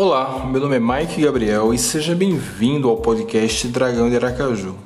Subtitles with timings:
[0.00, 4.76] Olá, meu nome é Mike Gabriel e seja bem-vindo ao podcast Dragão de Aracaju.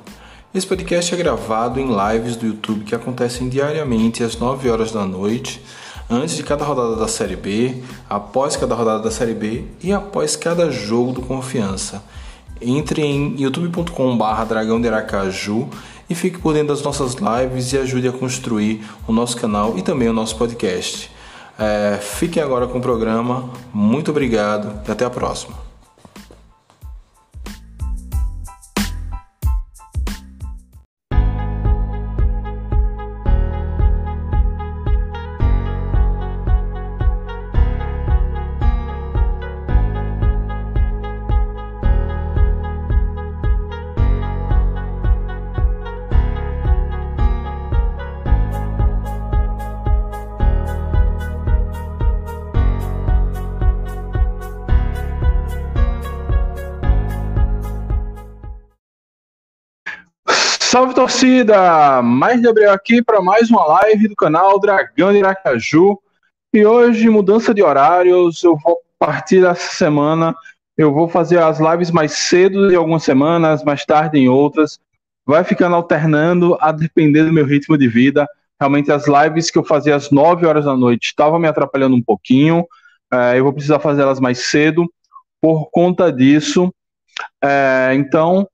[0.51, 5.05] Esse podcast é gravado em lives do YouTube que acontecem diariamente às 9 horas da
[5.05, 5.63] noite,
[6.09, 10.35] antes de cada rodada da Série B, após cada rodada da Série B e após
[10.35, 12.03] cada jogo do Confiança.
[12.59, 15.69] Entre em youtube.com.br Dragão de Aracaju
[16.09, 19.83] e fique por dentro das nossas lives e ajude a construir o nosso canal e
[19.83, 21.11] também o nosso podcast.
[21.57, 23.49] É, fiquem agora com o programa.
[23.73, 25.62] Muito obrigado e até a próxima.
[61.03, 62.01] Torcida!
[62.01, 65.99] Mais Gabriel aqui para mais uma live do canal Dragão de Iracaju.
[66.53, 70.33] E hoje, mudança de horários, eu vou partir dessa semana,
[70.77, 74.79] eu vou fazer as lives mais cedo em algumas semanas, mais tarde em outras.
[75.25, 78.25] Vai ficando alternando a depender do meu ritmo de vida.
[78.57, 82.01] Realmente as lives que eu fazia às 9 horas da noite estavam me atrapalhando um
[82.01, 82.65] pouquinho.
[83.11, 84.89] É, eu vou precisar fazer elas mais cedo
[85.41, 86.73] por conta disso.
[87.43, 88.47] É, então,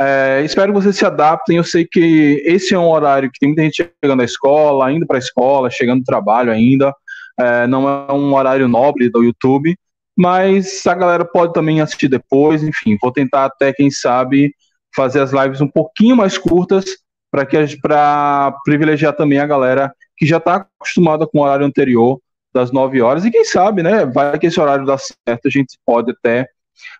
[0.00, 1.56] é, espero que vocês se adaptem.
[1.56, 5.06] Eu sei que esse é um horário que tem muita gente chegando à escola, indo
[5.06, 6.92] para a escola, chegando do trabalho ainda.
[7.38, 9.76] É, não é um horário nobre do YouTube,
[10.16, 12.62] mas a galera pode também assistir depois.
[12.62, 14.54] Enfim, vou tentar até, quem sabe,
[14.94, 16.84] fazer as lives um pouquinho mais curtas
[17.30, 22.20] para privilegiar também a galera que já está acostumada com o horário anterior
[22.52, 23.24] das 9 horas.
[23.24, 24.06] E quem sabe, né?
[24.06, 26.46] Vai que esse horário dá certo, a gente pode até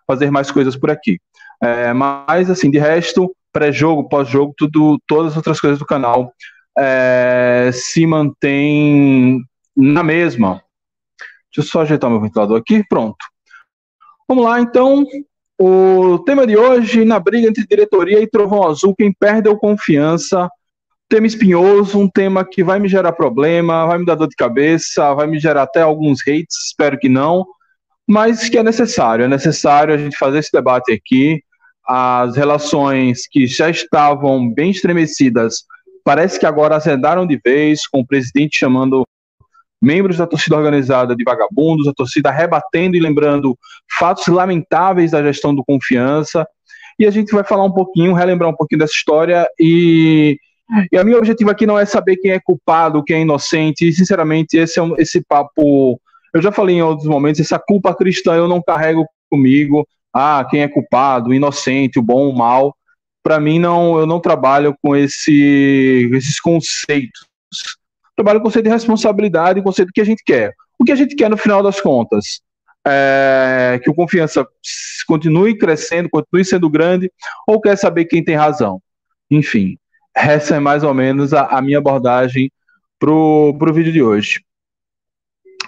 [0.05, 1.17] fazer mais coisas por aqui.
[1.61, 6.33] É, mas, assim, de resto, pré-jogo, pós-jogo, tudo, todas as outras coisas do canal
[6.77, 9.41] é, se mantém
[9.75, 10.61] na mesma.
[11.53, 13.17] Deixa eu só ajeitar meu ventilador aqui, pronto.
[14.27, 15.05] Vamos lá, então.
[15.57, 20.49] O tema de hoje, na briga entre diretoria e Trovão Azul, quem perdeu confiança.
[21.07, 25.13] Tema espinhoso, um tema que vai me gerar problema, vai me dar dor de cabeça,
[25.13, 27.45] vai me gerar até alguns hates, espero que não
[28.07, 29.25] mas que é necessário.
[29.25, 31.41] É necessário a gente fazer esse debate aqui.
[31.87, 35.65] As relações que já estavam bem estremecidas
[36.03, 39.05] parece que agora azendaram de vez, com o presidente chamando
[39.81, 43.57] membros da torcida organizada de vagabundos, a torcida rebatendo e lembrando
[43.99, 46.47] fatos lamentáveis da gestão do Confiança.
[46.97, 50.37] E a gente vai falar um pouquinho, relembrar um pouquinho dessa história e
[50.91, 53.93] e o meu objetivo aqui não é saber quem é culpado, quem é inocente, e
[53.93, 56.01] sinceramente esse é um, esse papo
[56.35, 59.87] eu já falei em outros momentos, essa culpa cristã eu não carrego comigo.
[60.13, 62.75] Ah, quem é culpado, o inocente, o bom, o mal.
[63.23, 67.25] Para mim, não, eu não trabalho com esse, esses conceitos.
[68.17, 70.53] Trabalho com o conceito de responsabilidade, o conceito que a gente quer.
[70.77, 72.41] O que a gente quer no final das contas?
[72.85, 74.45] É que o confiança
[75.07, 77.09] continue crescendo, continue sendo grande,
[77.47, 78.81] ou quer saber quem tem razão?
[79.31, 79.77] Enfim,
[80.13, 82.51] essa é mais ou menos a, a minha abordagem
[82.99, 84.41] para o vídeo de hoje.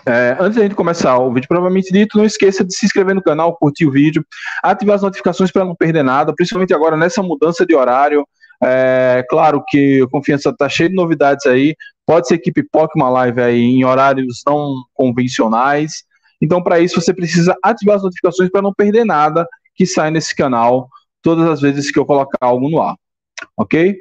[0.07, 3.21] É, antes da gente começar o vídeo, provavelmente dito, não esqueça de se inscrever no
[3.21, 4.25] canal, curtir o vídeo,
[4.63, 8.25] ativar as notificações para não perder nada, principalmente agora nessa mudança de horário.
[8.63, 11.75] É, claro que a Confiança está cheia de novidades aí,
[12.05, 16.05] pode ser que pipoque uma live aí em horários não convencionais.
[16.41, 19.45] Então, para isso, você precisa ativar as notificações para não perder nada
[19.75, 20.87] que sai nesse canal
[21.21, 22.95] todas as vezes que eu colocar algo no ar.
[23.57, 23.97] Ok?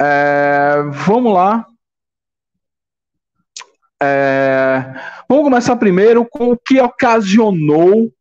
[0.00, 1.66] É, vamos lá.
[4.02, 4.94] É,
[5.28, 8.12] vamos começar primeiro com o que ocasionou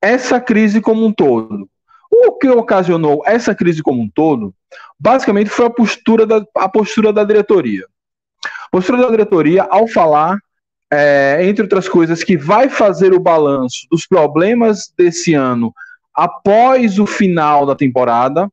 [0.00, 1.68] essa crise como um todo.
[2.10, 4.54] O que ocasionou essa crise como um todo,
[4.98, 7.86] basicamente, foi a postura da, a postura da diretoria.
[8.66, 10.38] A postura da diretoria, ao falar,
[10.92, 15.72] é, entre outras coisas, que vai fazer o balanço dos problemas desse ano
[16.14, 18.50] após o final da temporada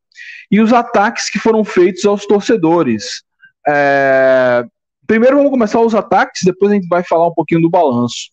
[0.52, 3.24] e os ataques que foram feitos aos torcedores.
[3.68, 4.64] É,
[5.08, 8.30] Primeiro vamos começar os ataques, depois a gente vai falar um pouquinho do balanço.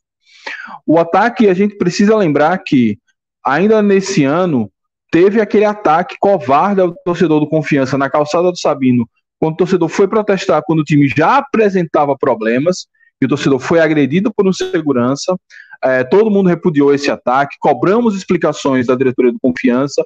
[0.84, 2.98] O ataque, a gente precisa lembrar que
[3.44, 4.70] ainda nesse ano
[5.10, 9.88] teve aquele ataque covarde ao torcedor do Confiança na calçada do Sabino, quando o torcedor
[9.88, 12.86] foi protestar quando o time já apresentava problemas,
[13.22, 15.38] e o torcedor foi agredido por um segurança.
[15.82, 20.04] É, todo mundo repudiou esse ataque, cobramos explicações da diretoria do Confiança.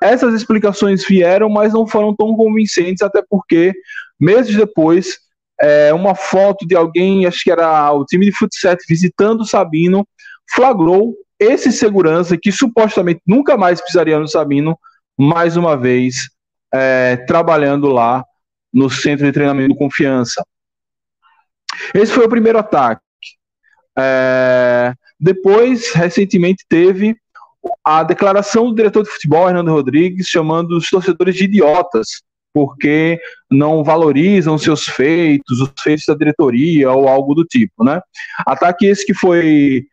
[0.00, 3.72] Essas explicações vieram, mas não foram tão convincentes, até porque
[4.18, 5.18] meses depois
[5.60, 10.06] é, uma foto de alguém, acho que era o time de futsal visitando o Sabino,
[10.54, 14.78] flagrou esse segurança que supostamente nunca mais pisaria no Sabino,
[15.16, 16.30] mais uma vez
[16.72, 18.24] é, trabalhando lá
[18.72, 20.44] no centro de treinamento de confiança.
[21.94, 23.02] Esse foi o primeiro ataque.
[23.98, 27.16] É, depois, recentemente, teve
[27.84, 32.22] a declaração do diretor de futebol, Hernando Rodrigues, chamando os torcedores de idiotas,
[32.52, 38.00] porque não valorizam seus feitos, os feitos da diretoria ou algo do tipo, né?
[38.46, 39.84] Ataque esse que foi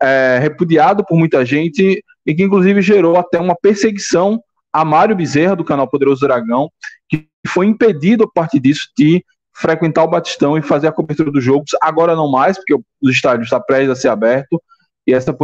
[0.00, 4.40] é, repudiado por muita gente e que inclusive gerou até uma perseguição
[4.72, 6.70] a Mário Bezerra, do canal Poderoso Dragão,
[7.08, 9.24] que foi impedido a partir disso de
[9.54, 13.42] frequentar o Batistão e fazer a cobertura dos jogos, agora não mais, porque o estádio
[13.42, 14.62] está prestes a ser aberto,
[15.06, 15.36] e essa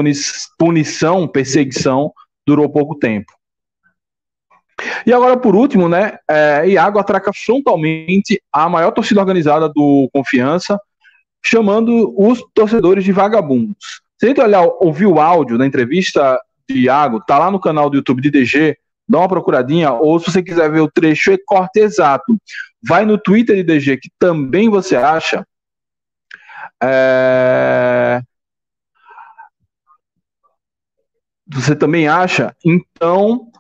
[0.59, 2.13] punição, perseguição,
[2.47, 3.33] durou pouco tempo.
[5.07, 10.79] E agora, por último, né, é, Iago atraca frontalmente a maior torcida organizada do Confiança,
[11.45, 14.03] chamando os torcedores de vagabundos.
[14.19, 17.91] Se a gente olhar, ouvir o áudio da entrevista de Iago, tá lá no canal
[17.91, 18.77] do YouTube de DG,
[19.09, 22.37] dá uma procuradinha, ou se você quiser ver o trecho e corte exato,
[22.83, 25.47] vai no Twitter de DG, que também você acha.
[26.83, 28.21] É...
[31.47, 32.57] Você também acha?
[32.65, 33.51] Então,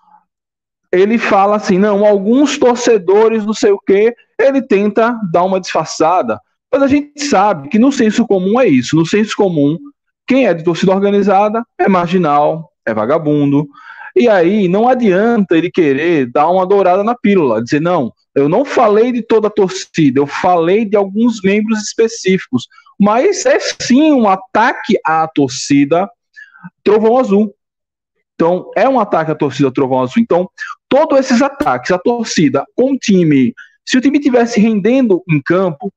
[0.94, 6.40] ele fala assim: não, alguns torcedores, não sei o quê, ele tenta dar uma disfarçada.
[6.72, 8.96] Mas a gente sabe que no senso comum é isso.
[8.96, 9.78] No senso comum,
[10.26, 13.68] quem é de torcida organizada é marginal, é vagabundo.
[14.16, 18.64] E aí não adianta ele querer dar uma dourada na pílula, dizer, não, eu não
[18.64, 22.68] falei de toda a torcida, eu falei de alguns membros específicos.
[22.98, 26.08] Mas é sim um ataque à torcida
[26.82, 27.54] Trovão Azul.
[28.34, 30.22] Então, é um ataque à torcida Trovão Azul.
[30.22, 30.48] Então,
[30.88, 33.52] todos esses ataques à torcida com o time,
[33.84, 35.92] se o time tivesse rendendo em campo,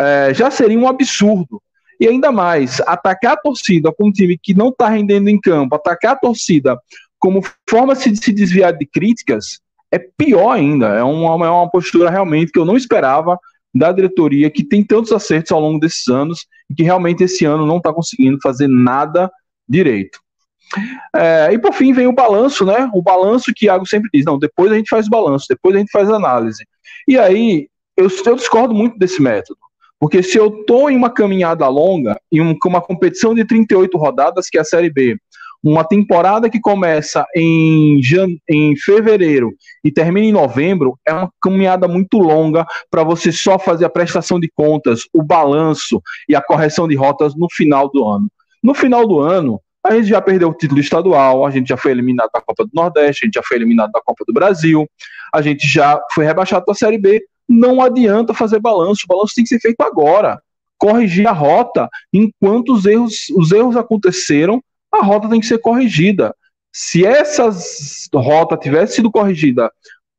[0.00, 1.60] é, já seria um absurdo.
[2.00, 5.74] E ainda mais, atacar a torcida com um time que não está rendendo em campo,
[5.74, 6.78] atacar a torcida
[7.18, 9.58] como forma de se desviar de críticas,
[9.90, 10.88] é pior ainda.
[10.88, 13.38] É uma, é uma postura realmente que eu não esperava
[13.74, 17.66] da diretoria, que tem tantos acertos ao longo desses anos, e que realmente esse ano
[17.66, 19.30] não está conseguindo fazer nada
[19.68, 20.20] direito.
[21.14, 22.90] É, e por fim vem o balanço, né?
[22.92, 25.78] O balanço que Iago sempre diz: não, depois a gente faz o balanço, depois a
[25.78, 26.64] gente faz a análise.
[27.06, 29.58] E aí eu, eu discordo muito desse método.
[30.00, 34.48] Porque se eu estou em uma caminhada longa, em um, uma competição de 38 rodadas,
[34.48, 35.18] que é a Série B,
[35.62, 38.00] uma temporada que começa em,
[38.48, 43.84] em fevereiro e termina em novembro, é uma caminhada muito longa para você só fazer
[43.84, 48.30] a prestação de contas, o balanço e a correção de rotas no final do ano.
[48.62, 51.92] No final do ano, a gente já perdeu o título estadual, a gente já foi
[51.92, 54.88] eliminado da Copa do Nordeste, a gente já foi eliminado da Copa do Brasil,
[55.34, 57.22] a gente já foi rebaixado para a Série B.
[57.48, 60.40] Não adianta fazer balanço, o balanço tem que ser feito agora.
[60.76, 66.34] Corrigir a rota enquanto os erros, os erros aconteceram, a rota tem que ser corrigida.
[66.72, 67.50] Se essa
[68.14, 69.70] rota tivesse sido corrigida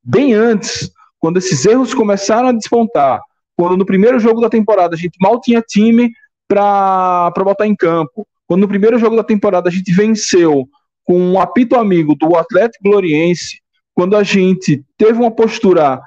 [0.03, 0.89] bem antes,
[1.19, 3.21] quando esses erros começaram a despontar,
[3.55, 6.11] quando no primeiro jogo da temporada a gente mal tinha time
[6.47, 10.67] para botar em campo, quando no primeiro jogo da temporada a gente venceu
[11.03, 13.59] com um apito amigo do Atlético Gloriense,
[13.93, 16.01] quando a gente teve uma postura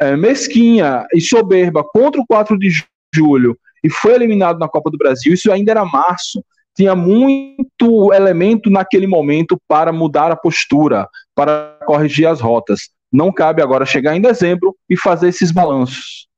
[0.00, 2.70] é, mesquinha e soberba contra o 4 de
[3.12, 6.40] julho e foi eliminado na Copa do Brasil, isso ainda era março,
[6.76, 12.90] tinha muito elemento naquele momento para mudar a postura, para corrigir as rotas.
[13.12, 16.28] Não cabe agora chegar em dezembro e fazer esses balanços.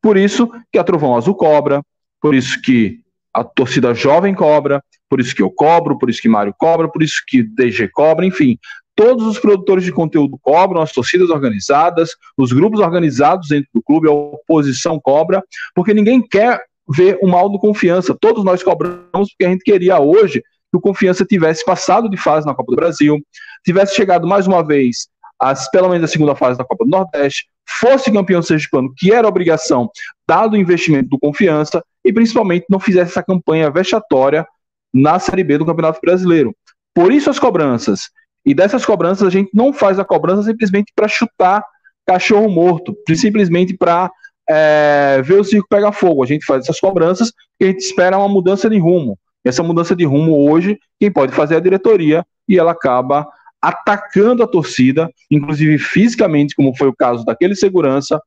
[0.00, 1.82] Por isso que a Trovão Azul cobra,
[2.20, 3.00] por isso que
[3.34, 4.82] a torcida jovem cobra,
[5.12, 8.24] por isso que eu cobro, por isso que Mário cobra, por isso que DG cobra,
[8.24, 8.56] enfim.
[8.96, 14.08] Todos os produtores de conteúdo cobram, as torcidas organizadas, os grupos organizados dentro do clube,
[14.08, 18.16] a oposição cobra, porque ninguém quer ver o mal do confiança.
[18.18, 22.46] Todos nós cobramos porque a gente queria hoje que o confiança tivesse passado de fase
[22.46, 23.18] na Copa do Brasil,
[23.62, 27.48] tivesse chegado mais uma vez as, pelo menos a segunda fase da Copa do Nordeste,
[27.68, 29.90] fosse campeão sergipano, que era obrigação,
[30.26, 34.46] dado o investimento do confiança, e principalmente não fizesse essa campanha vexatória
[34.92, 36.54] na Série B do Campeonato Brasileiro.
[36.94, 38.10] Por isso as cobranças.
[38.44, 41.64] E dessas cobranças a gente não faz a cobrança simplesmente para chutar
[42.06, 44.10] cachorro morto, simplesmente para
[44.48, 46.22] é, ver o circo pegar fogo.
[46.22, 49.18] A gente faz essas cobranças e a gente espera uma mudança de rumo.
[49.44, 53.26] Essa mudança de rumo hoje, quem pode fazer é a diretoria e ela acaba
[53.60, 58.20] atacando a torcida, inclusive fisicamente, como foi o caso daquele segurança,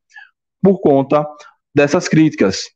[0.61, 1.25] por conta
[1.75, 2.69] dessas críticas.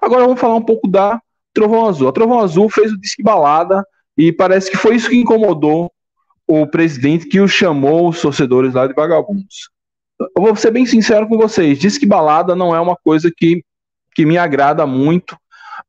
[0.00, 1.20] Agora vamos falar um pouco da
[1.54, 2.08] Trovão Azul.
[2.08, 3.84] A Trovão Azul fez o disque balada
[4.18, 5.90] e parece que foi isso que incomodou
[6.46, 9.70] o presidente que o chamou os torcedores lá de vagabundos.
[10.20, 13.64] Eu vou ser bem sincero com vocês, disque balada não é uma coisa que,
[14.14, 15.36] que me agrada muito,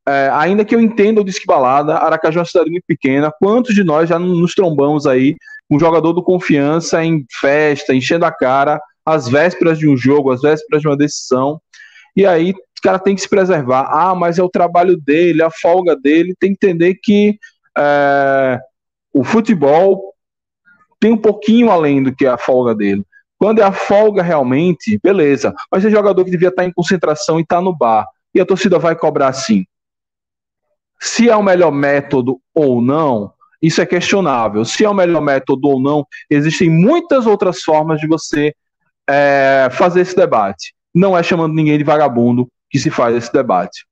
[0.08, 3.32] é, ainda que eu entenda o disque balada, Aracaju é uma cidade muito pequena.
[3.40, 5.36] Quantos de nós já nos trombamos aí
[5.70, 10.42] um jogador do confiança em festa, enchendo a cara, às vésperas de um jogo, às
[10.42, 11.60] vésperas de uma decisão?
[12.16, 12.54] E aí
[12.86, 13.90] cara tem que se preservar.
[13.92, 16.36] Ah, mas é o trabalho dele, a folga dele.
[16.40, 17.40] Tem que entender que
[17.76, 18.60] é,
[19.12, 20.14] o futebol
[21.00, 23.04] tem um pouquinho além do que a folga dele.
[23.40, 25.54] Quando é a folga realmente, beleza.
[25.72, 28.06] Mas é jogador que devia estar em concentração e está no bar.
[28.36, 29.66] E a torcida vai cobrar sim.
[31.00, 34.64] Se é o melhor método ou não, isso é questionável.
[34.64, 38.54] Se é o melhor método ou não, existem muitas outras formas de você
[39.10, 40.74] é, fazer esse debate.
[40.94, 43.86] Não é chamando ninguém de vagabundo que se faz esse debate.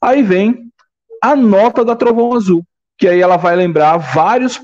[0.00, 0.70] Aí vem
[1.22, 2.64] a nota da Trovão Azul,
[2.98, 4.60] que aí ela vai lembrar vários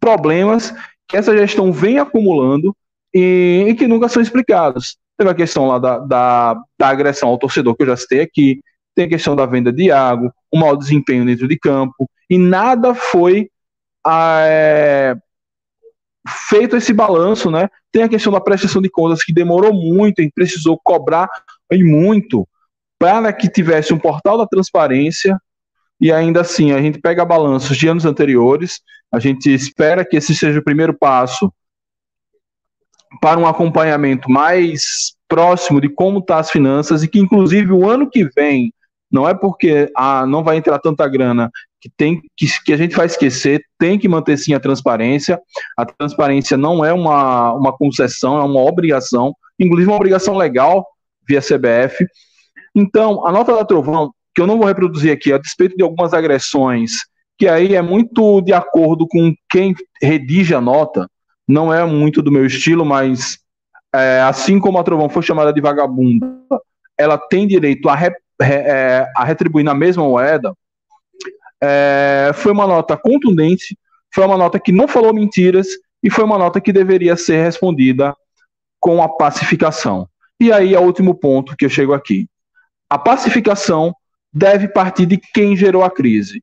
[0.00, 0.74] problemas
[1.08, 2.76] que essa gestão vem acumulando
[3.14, 4.96] e, e que nunca são explicados.
[5.16, 8.60] Teve a questão lá da, da, da agressão ao torcedor, que eu já citei aqui,
[8.94, 12.94] tem a questão da venda de água, o mau desempenho dentro de campo, e nada
[12.94, 13.48] foi
[14.06, 15.14] é,
[16.48, 17.68] feito esse balanço, né?
[17.92, 21.28] Tem a questão da prestação de contas que demorou muito e precisou cobrar
[21.72, 22.46] e muito
[22.98, 25.38] para que tivesse um portal da transparência
[26.00, 28.80] e ainda assim a gente pega balanços de anos anteriores,
[29.12, 31.52] a gente espera que esse seja o primeiro passo
[33.20, 37.88] para um acompanhamento mais próximo de como estão tá as finanças e que inclusive o
[37.88, 38.72] ano que vem
[39.10, 42.96] não é porque ah, não vai entrar tanta grana que tem que, que a gente
[42.96, 45.38] vai esquecer, tem que manter sim a transparência.
[45.76, 50.84] A transparência não é uma, uma concessão, é uma obrigação, inclusive uma obrigação legal
[51.26, 52.06] via CBF.
[52.74, 56.12] Então, a nota da Trovão, que eu não vou reproduzir aqui, a despeito de algumas
[56.12, 56.92] agressões,
[57.38, 61.08] que aí é muito de acordo com quem redige a nota,
[61.46, 63.38] não é muito do meu estilo, mas
[63.94, 66.26] é, assim como a Trovão foi chamada de vagabunda,
[66.98, 67.96] ela tem direito a
[68.42, 70.52] é, a retribuir na mesma moeda,
[71.62, 73.78] é, foi uma nota contundente,
[74.12, 75.68] foi uma nota que não falou mentiras
[76.02, 78.14] e foi uma nota que deveria ser respondida
[78.80, 80.08] com a pacificação.
[80.44, 82.28] E aí é o último ponto que eu chego aqui.
[82.90, 83.94] A pacificação
[84.30, 86.42] deve partir de quem gerou a crise.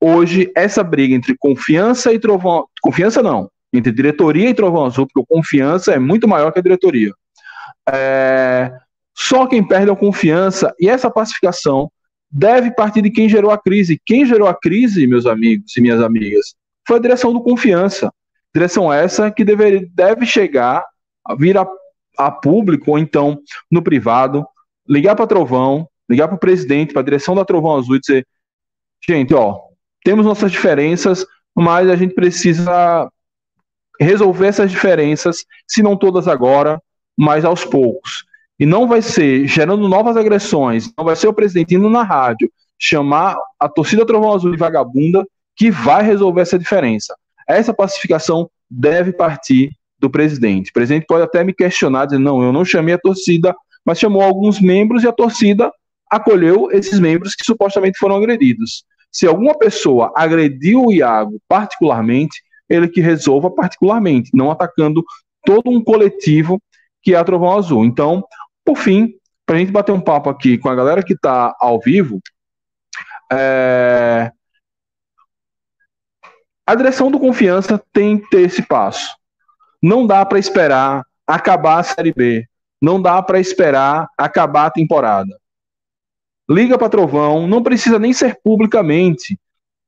[0.00, 2.64] Hoje, essa briga entre confiança e trovão.
[2.80, 7.12] Confiança não, entre diretoria e trovão azul, porque confiança é muito maior que a diretoria.
[7.86, 8.72] É,
[9.14, 11.92] só quem perde a confiança e essa pacificação
[12.30, 14.00] deve partir de quem gerou a crise.
[14.06, 16.54] Quem gerou a crise, meus amigos e minhas amigas,
[16.88, 18.10] foi a direção do confiança.
[18.54, 20.82] Direção essa que deve, deve chegar,
[21.38, 21.66] vir a,
[22.18, 23.40] a público ou então
[23.70, 24.46] no privado,
[24.88, 28.26] ligar para Trovão, ligar para o presidente, para a direção da Trovão Azul e dizer:
[29.06, 29.60] gente, ó,
[30.04, 33.10] temos nossas diferenças, mas a gente precisa
[34.00, 36.80] resolver essas diferenças, se não todas agora,
[37.16, 38.24] mas aos poucos.
[38.58, 42.50] E não vai ser gerando novas agressões, não vai ser o presidente indo na rádio
[42.78, 47.14] chamar a torcida Trovão Azul de vagabunda que vai resolver essa diferença.
[47.48, 49.70] Essa pacificação deve partir
[50.02, 50.70] do presidente.
[50.70, 53.54] O presidente pode até me questionar, dizer, não, eu não chamei a torcida,
[53.86, 55.72] mas chamou alguns membros e a torcida
[56.10, 58.84] acolheu esses membros que supostamente foram agredidos.
[59.10, 65.04] Se alguma pessoa agrediu o Iago particularmente, ele que resolva particularmente, não atacando
[65.44, 66.60] todo um coletivo
[67.00, 67.84] que é a Trovão Azul.
[67.84, 68.24] Então,
[68.64, 69.14] por fim,
[69.46, 72.20] para a gente bater um papo aqui com a galera que está ao vivo,
[73.32, 74.30] é...
[76.66, 79.21] a direção do Confiança tem que ter esse passo.
[79.82, 82.46] Não dá para esperar acabar a Série B.
[82.80, 85.36] Não dá para esperar acabar a temporada.
[86.48, 89.38] Liga para Trovão, não precisa nem ser publicamente.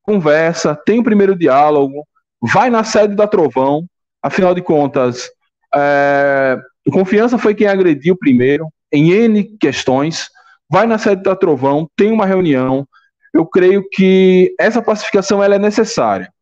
[0.03, 2.07] Conversa, tem o primeiro diálogo,
[2.41, 3.87] vai na sede da Trovão.
[4.23, 5.29] Afinal de contas,
[5.75, 6.59] é,
[6.91, 10.29] Confiança foi quem agrediu primeiro, em N questões,
[10.71, 12.87] vai na sede da Trovão, tem uma reunião.
[13.33, 16.33] Eu creio que essa pacificação ela é necessária.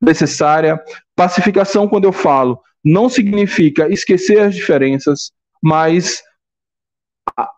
[0.00, 0.80] Necessária.
[1.14, 5.32] Pacificação, quando eu falo, não significa esquecer as diferenças,
[5.62, 6.22] mas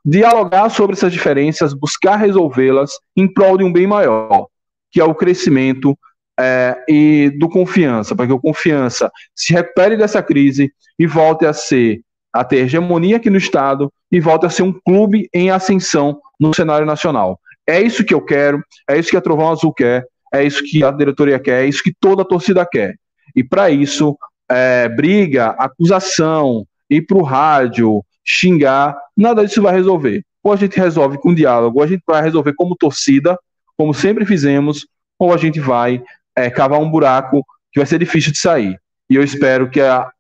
[0.05, 4.47] dialogar sobre essas diferenças, buscar resolvê-las em prol de um bem maior,
[4.91, 5.97] que é o crescimento
[6.39, 11.53] é, e do confiança, para que o confiança se recupere dessa crise e volte a
[11.53, 12.01] ser
[12.35, 16.55] a ter hegemonia aqui no estado e volte a ser um clube em ascensão no
[16.55, 17.39] cenário nacional.
[17.69, 20.83] É isso que eu quero, é isso que a Trovão Azul quer, é isso que
[20.83, 22.97] a diretoria quer, é isso que toda a torcida quer.
[23.37, 24.17] E para isso,
[24.53, 30.23] é, briga, acusação, ir para o rádio, xingar, nada disso vai resolver.
[30.43, 33.39] Ou a gente resolve com diálogo, ou a gente vai resolver como torcida,
[33.77, 34.87] como sempre fizemos,
[35.19, 36.03] ou a gente vai
[36.37, 38.79] é, cavar um buraco que vai ser difícil de sair.
[39.09, 40.11] E eu espero que a,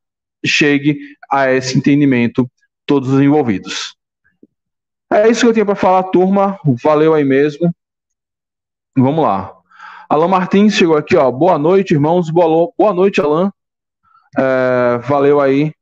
[0.44, 0.98] chegue
[1.30, 2.50] a esse entendimento
[2.86, 3.94] todos os envolvidos.
[5.12, 6.58] É isso que eu tinha para falar, turma.
[6.82, 7.70] Valeu aí mesmo.
[8.96, 9.52] Vamos lá.
[10.08, 11.30] Alan Martins chegou aqui, ó.
[11.30, 12.30] Boa noite, irmãos.
[12.30, 13.52] Boa, boa noite, Alan.
[14.38, 15.72] É, valeu aí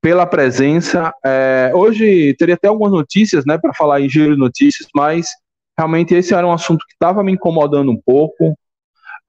[0.00, 1.12] pela presença.
[1.24, 5.26] É, hoje teria até algumas notícias, né, para falar em giro de notícias, mas
[5.76, 8.56] realmente esse era um assunto que estava me incomodando um pouco.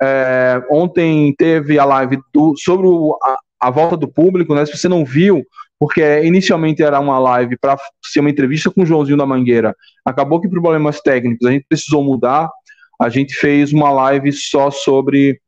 [0.01, 4.65] É, ontem teve a live do, sobre o, a, a, volta do público, né?
[4.65, 5.43] Se você não viu,
[5.77, 10.39] porque inicialmente era uma live para ser uma entrevista com o Joãozinho da Mangueira, acabou
[10.39, 12.50] que por problemas técnicos a gente precisou mudar.
[13.01, 15.39] A gente fez uma live só sobre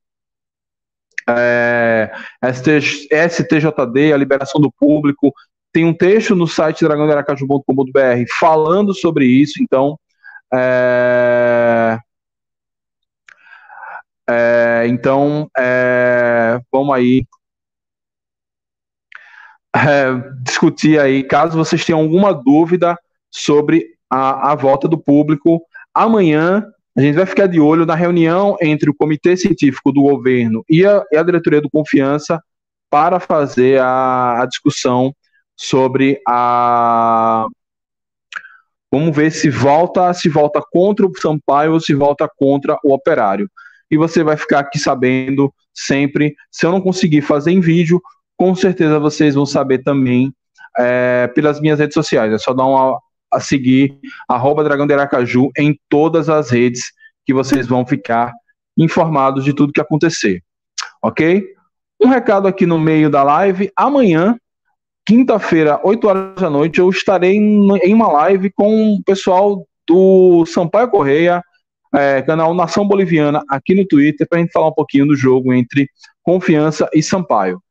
[1.29, 2.11] é,
[2.53, 5.33] STJD, a liberação do público.
[5.73, 9.97] Tem um texto no site dragãoderacaju.com.br falando sobre isso, então.
[10.53, 11.97] É,
[14.29, 17.25] é, então, é, vamos aí
[19.75, 20.11] é,
[20.41, 22.97] discutir aí, caso vocês tenham alguma dúvida
[23.29, 25.61] sobre a, a volta do público.
[25.93, 30.63] Amanhã a gente vai ficar de olho na reunião entre o Comitê Científico do Governo
[30.69, 32.41] e a, e a Diretoria do Confiança
[32.89, 35.15] para fazer a, a discussão
[35.55, 37.47] sobre a.
[38.91, 43.49] Vamos ver se volta, se volta contra o Sampaio ou se volta contra o Operário.
[43.89, 46.35] E você vai ficar aqui sabendo sempre.
[46.51, 48.01] Se eu não conseguir fazer em vídeo,
[48.35, 50.33] com certeza vocês vão saber também
[50.77, 52.33] é, pelas minhas redes sociais.
[52.33, 52.99] É só dar uma,
[53.31, 53.97] a seguir
[54.27, 56.91] arroba Dragão de Aracaju em todas as redes
[57.25, 58.31] que vocês vão ficar
[58.77, 60.41] informados de tudo que acontecer.
[61.01, 61.45] Ok?
[62.01, 63.71] Um recado aqui no meio da live.
[63.75, 64.37] Amanhã,
[65.05, 70.89] quinta-feira, 8 horas da noite, eu estarei em uma live com o pessoal do Sampaio
[70.89, 71.43] Correia,
[71.93, 75.53] é, canal Nação Boliviana, aqui no Twitter, para a gente falar um pouquinho do jogo
[75.53, 75.89] entre
[76.23, 77.61] Confiança e Sampaio.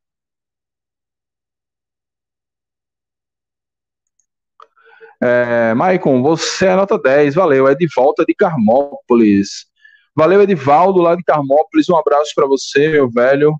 [5.23, 7.67] É, Maicon, você é nota 10, valeu.
[7.67, 9.67] É de volta de Carmópolis.
[10.15, 11.89] Valeu, Edivaldo, lá de Carmópolis.
[11.89, 13.55] Um abraço para você, meu velho.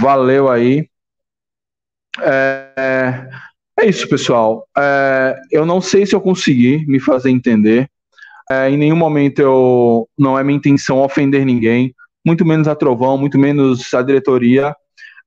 [0.00, 0.88] Valeu aí.
[2.20, 3.28] É,
[3.80, 4.68] é isso, pessoal.
[4.76, 7.88] É, eu não sei se eu consegui me fazer entender.
[8.50, 11.94] É, em nenhum momento eu não é minha intenção ofender ninguém,
[12.24, 14.76] muito menos a Trovão, muito menos a diretoria.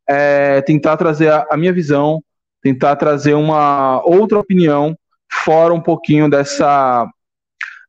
[0.07, 2.23] É, tentar trazer a, a minha visão,
[2.61, 4.95] tentar trazer uma outra opinião
[5.31, 7.07] fora um pouquinho dessa,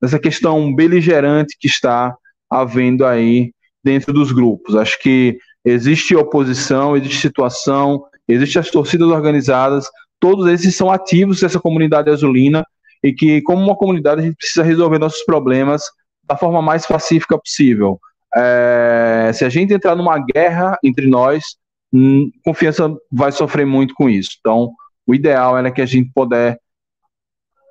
[0.00, 2.14] dessa questão beligerante que está
[2.50, 4.74] havendo aí dentro dos grupos.
[4.74, 9.86] Acho que existe oposição, existe situação, existem as torcidas organizadas,
[10.20, 12.64] todos esses são ativos dessa comunidade azulina
[13.02, 15.82] e que, como uma comunidade, a gente precisa resolver nossos problemas
[16.24, 17.98] da forma mais pacífica possível.
[18.36, 21.44] É, se a gente entrar numa guerra entre nós,
[21.92, 24.30] hum, confiança vai sofrer muito com isso.
[24.40, 24.70] Então,
[25.06, 26.58] o ideal é que a gente puder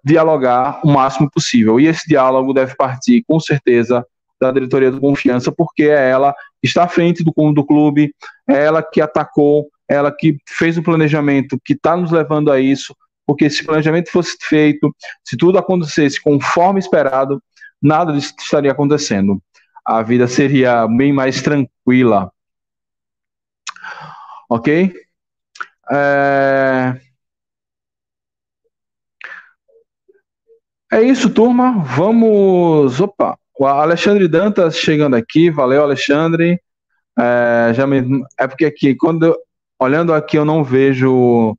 [0.08, 1.80] dialogar o máximo possível.
[1.80, 4.06] E esse diálogo deve partir, com certeza,
[4.40, 8.14] da diretoria do Confiança, porque é ela que está à frente do, do clube,
[8.48, 12.96] é ela que atacou, ela que fez o planejamento que está nos levando a isso,
[13.26, 17.42] porque se o planejamento fosse feito, se tudo acontecesse conforme esperado,
[17.82, 19.42] nada disso estaria acontecendo.
[19.86, 22.32] A vida seria bem mais tranquila.
[24.50, 24.94] Ok?
[25.92, 27.07] É...
[30.92, 31.84] É isso, turma.
[31.84, 33.02] Vamos.
[33.02, 33.38] Opa!
[33.60, 35.50] O Alexandre Dantas chegando aqui.
[35.50, 36.62] Valeu, Alexandre.
[37.20, 38.24] É, já me...
[38.38, 39.36] é porque aqui, quando
[39.80, 41.58] olhando aqui, eu não vejo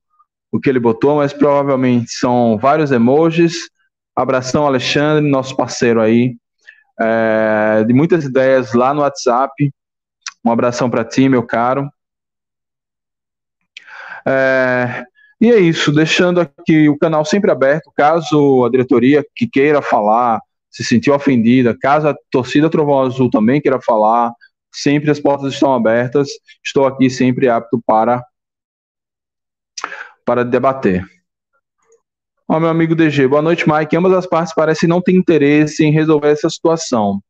[0.51, 3.69] o que ele botou, mas provavelmente são vários emojis.
[4.17, 6.37] Abração, Alexandre, nosso parceiro aí,
[6.99, 9.71] é, de muitas ideias lá no WhatsApp.
[10.45, 11.88] Um abração para ti, meu caro.
[14.27, 15.05] É,
[15.40, 20.40] e é isso, deixando aqui o canal sempre aberto, caso a diretoria que queira falar,
[20.70, 24.33] se sentiu ofendida, caso a torcida Trovão Azul também queira falar,
[24.72, 26.29] sempre as portas estão abertas.
[26.64, 28.24] Estou aqui sempre apto para
[30.24, 31.07] para debater.
[32.46, 33.96] Ó, meu amigo DG, boa noite, Mike.
[33.96, 37.22] Ambas as partes parecem não ter interesse em resolver essa situação.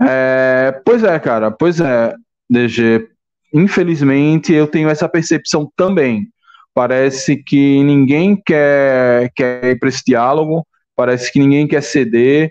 [0.00, 2.14] É, pois é, cara, pois é,
[2.50, 3.08] DG
[3.54, 6.28] infelizmente, eu tenho essa percepção também.
[6.74, 12.50] Parece que ninguém quer, quer ir para esse diálogo, parece que ninguém quer ceder,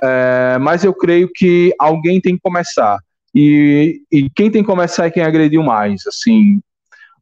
[0.00, 2.98] é, mas eu creio que alguém tem que começar.
[3.34, 6.06] E, e quem tem que começar é quem agrediu mais.
[6.06, 6.60] Assim,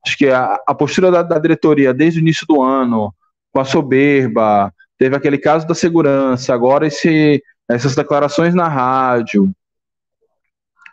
[0.06, 3.14] acho que a, a postura da, da diretoria desde o início do ano,
[3.50, 9.50] com a soberba, teve aquele caso da segurança, agora esse, essas declarações na rádio.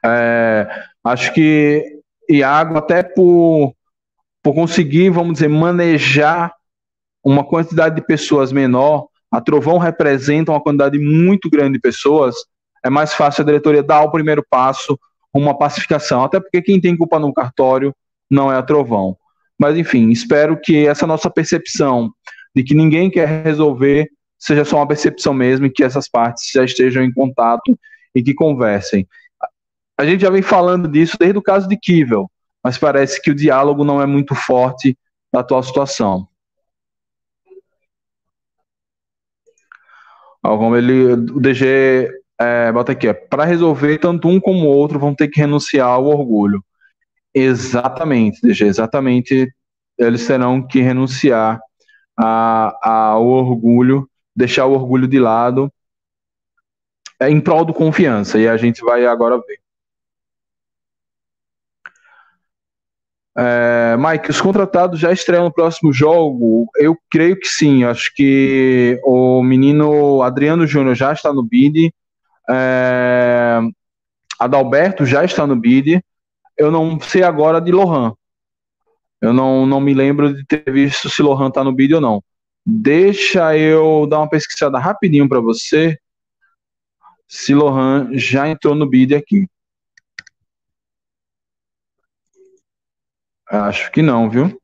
[0.05, 0.67] É,
[1.03, 1.98] acho que
[2.29, 3.73] Iago, até por,
[4.43, 6.53] por conseguir, vamos dizer, manejar
[7.23, 12.35] uma quantidade de pessoas menor, a Trovão representa uma quantidade muito grande de pessoas,
[12.83, 14.97] é mais fácil a diretoria dar o primeiro passo,
[15.33, 17.93] uma pacificação, até porque quem tem culpa no cartório
[18.29, 19.17] não é a Trovão.
[19.57, 22.11] Mas enfim, espero que essa nossa percepção
[22.55, 26.63] de que ninguém quer resolver seja só uma percepção mesmo e que essas partes já
[26.63, 27.77] estejam em contato
[28.15, 29.07] e que conversem.
[29.99, 32.31] A gente já vem falando disso desde o caso de Kivel,
[32.63, 34.97] mas parece que o diálogo não é muito forte
[35.31, 36.25] na atual situação.
[40.41, 42.09] como ele, o DG
[42.39, 46.05] é, bota aqui, para resolver tanto um como o outro vão ter que renunciar ao
[46.05, 46.63] orgulho.
[47.33, 49.53] Exatamente, DG, exatamente.
[49.97, 51.59] Eles terão que renunciar
[52.17, 55.69] ao orgulho, deixar o orgulho de lado
[57.19, 58.39] é, em prol do confiança.
[58.39, 59.59] E a gente vai agora ver.
[63.41, 66.69] É, Mike, os contratados já estreiam no próximo jogo?
[66.75, 67.85] Eu creio que sim.
[67.85, 71.93] Acho que o menino Adriano Júnior já está no bid.
[72.49, 73.59] É,
[74.37, 76.03] Adalberto já está no bid.
[76.57, 78.13] Eu não sei agora de Lohan.
[79.21, 82.21] Eu não, não me lembro de ter visto se Lohan está no bid ou não.
[82.65, 85.97] Deixa eu dar uma pesquisada rapidinho para você.
[87.25, 89.47] Se Lohan já entrou no bid aqui.
[93.49, 94.59] Acho que não, viu?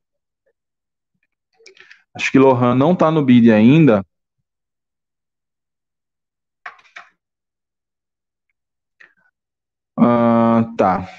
[2.16, 4.06] Acho que Lohan não tá no bid ainda.
[9.98, 11.10] Ah, tá.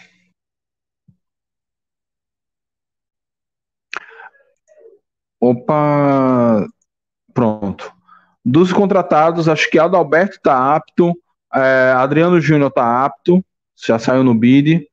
[5.41, 6.67] Opa,
[7.35, 7.93] pronto.
[8.45, 11.13] Dos contratados, acho que Adalberto tá apto,
[11.55, 13.45] é, Adriano Júnior tá apto,
[13.87, 14.89] já saiu no bid.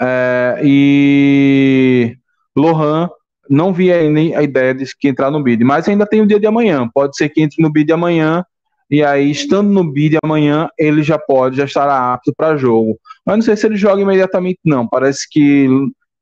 [0.00, 2.16] É, e
[2.56, 3.10] Lohan
[3.48, 6.38] não vi ainda a ideia de que entrar no bid, mas ainda tem o dia
[6.38, 6.88] de amanhã.
[6.92, 8.44] Pode ser que entre no bid amanhã
[8.90, 12.98] e aí estando no bid amanhã ele já pode, já estará apto para jogo.
[13.24, 14.86] Mas não sei se ele joga imediatamente não.
[14.86, 15.68] Parece que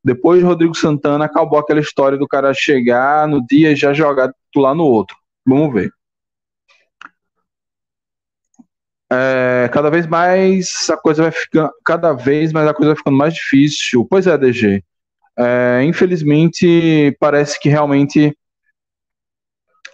[0.04, 4.32] depois de Rodrigo Santana acabou aquela história do cara chegar no dia e já jogar
[4.56, 5.16] lá no outro.
[5.44, 5.90] Vamos ver.
[9.12, 13.16] É, cada vez mais a coisa vai ficando, cada vez mais a coisa vai ficando
[13.16, 14.06] mais difícil.
[14.08, 14.82] Pois é, DG.
[15.38, 18.36] É, infelizmente, parece que realmente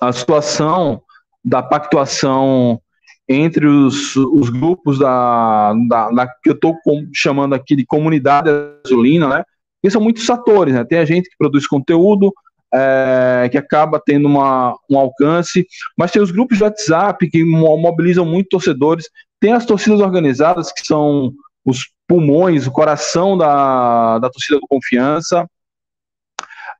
[0.00, 1.02] a situação
[1.44, 2.80] da pactuação
[3.28, 6.76] entre os, os grupos da, da, da que eu estou
[7.14, 8.50] chamando aqui de comunidade
[8.84, 9.44] azulina, né?
[9.82, 10.84] Que são muitos atores, né?
[10.84, 12.32] Tem a gente que produz conteúdo,
[12.74, 18.24] é, que acaba tendo uma, um alcance, mas tem os grupos de WhatsApp que mobilizam
[18.24, 19.08] muito torcedores,
[19.38, 21.32] tem as torcidas organizadas, que são
[21.64, 25.46] os pulmões, o coração da, da torcida do Confiança.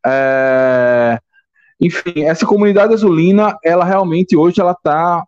[0.04, 1.18] É,
[1.80, 5.24] enfim, essa comunidade azulina, ela realmente hoje ela está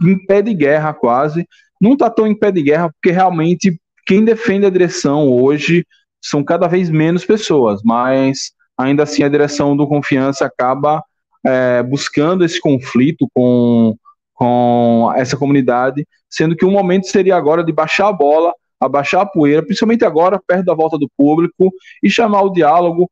[0.00, 1.46] em pé de guerra quase.
[1.80, 5.86] Não está tão em pé de guerra, porque realmente quem defende a direção hoje
[6.20, 11.02] são cada vez menos pessoas, mas ainda assim a direção do Confiança acaba
[11.44, 13.96] é, buscando esse conflito com,
[14.34, 19.26] com essa comunidade, sendo que o momento seria agora de baixar a bola, abaixar a
[19.26, 23.10] poeira, principalmente agora, perto da volta do público, e chamar o diálogo,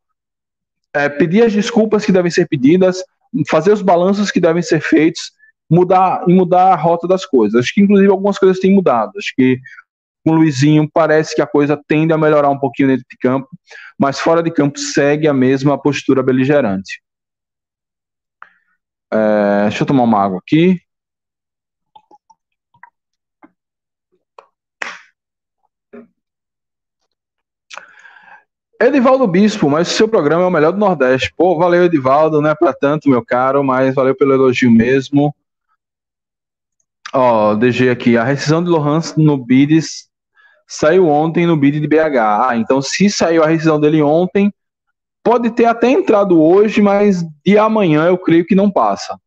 [0.93, 3.03] é, pedir as desculpas que devem ser pedidas,
[3.49, 5.33] fazer os balanços que devem ser feitos,
[5.69, 7.61] mudar e mudar a rota das coisas.
[7.61, 9.13] Acho que inclusive algumas coisas têm mudado.
[9.17, 9.59] Acho que
[10.25, 13.49] com o Luizinho parece que a coisa tende a melhorar um pouquinho dentro de campo,
[13.99, 17.03] mas fora de campo segue a mesma postura beligerante.
[19.13, 20.81] É, deixa eu tomar uma água aqui.
[28.83, 31.33] Edivaldo Bispo, mas o seu programa é o melhor do Nordeste.
[31.37, 35.35] Pô, valeu, Edivaldo, não é para tanto, meu caro, mas valeu pelo elogio mesmo.
[37.13, 40.10] Ó, DG aqui, a rescisão de Lohan no Bides
[40.71, 42.49] saiu ontem no bid de BH.
[42.49, 44.55] Ah, então se saiu a rescisão dele ontem,
[45.23, 49.19] pode ter até entrado hoje, mas de amanhã eu creio que não passa.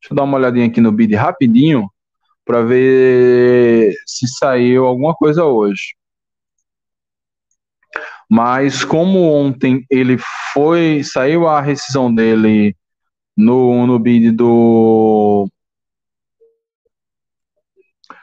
[0.00, 1.90] Deixa eu dar uma olhadinha aqui no bid rapidinho
[2.44, 5.96] para ver se saiu alguma coisa hoje.
[8.30, 10.16] Mas como ontem ele
[10.54, 12.76] foi, saiu a rescisão dele
[13.36, 15.48] no, no bid do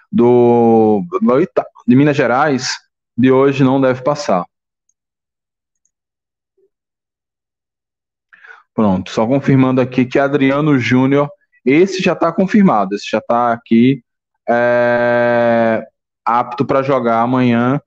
[0.10, 1.04] do,
[1.88, 2.74] de Minas Gerais
[3.18, 4.46] de hoje não deve passar.
[8.74, 11.30] Pronto, só confirmando aqui que Adriano Júnior,
[11.66, 14.04] esse já está confirmado, esse já está aqui
[14.48, 15.84] é,
[16.24, 17.82] apto para jogar amanhã.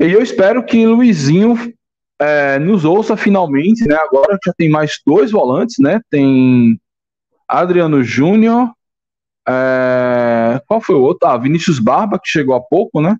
[0.00, 1.72] E eu espero que Luizinho
[2.18, 3.94] é, nos ouça finalmente, né?
[3.94, 6.00] Agora já tem mais dois volantes, né?
[6.10, 6.80] Tem
[7.46, 8.72] Adriano Júnior
[9.48, 11.28] É, qual foi o outro?
[11.28, 13.16] Ah, Vinícius Barba, que chegou há pouco, né?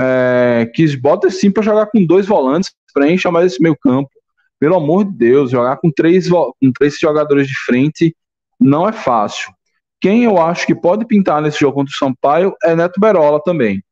[0.00, 4.10] É, que bota sim para jogar com dois volantes, preencha mais esse meio campo.
[4.58, 8.14] Pelo amor de Deus, jogar com três, com três jogadores de frente
[8.60, 9.52] não é fácil.
[10.00, 13.82] Quem eu acho que pode pintar nesse jogo contra o Sampaio é Neto Berola também.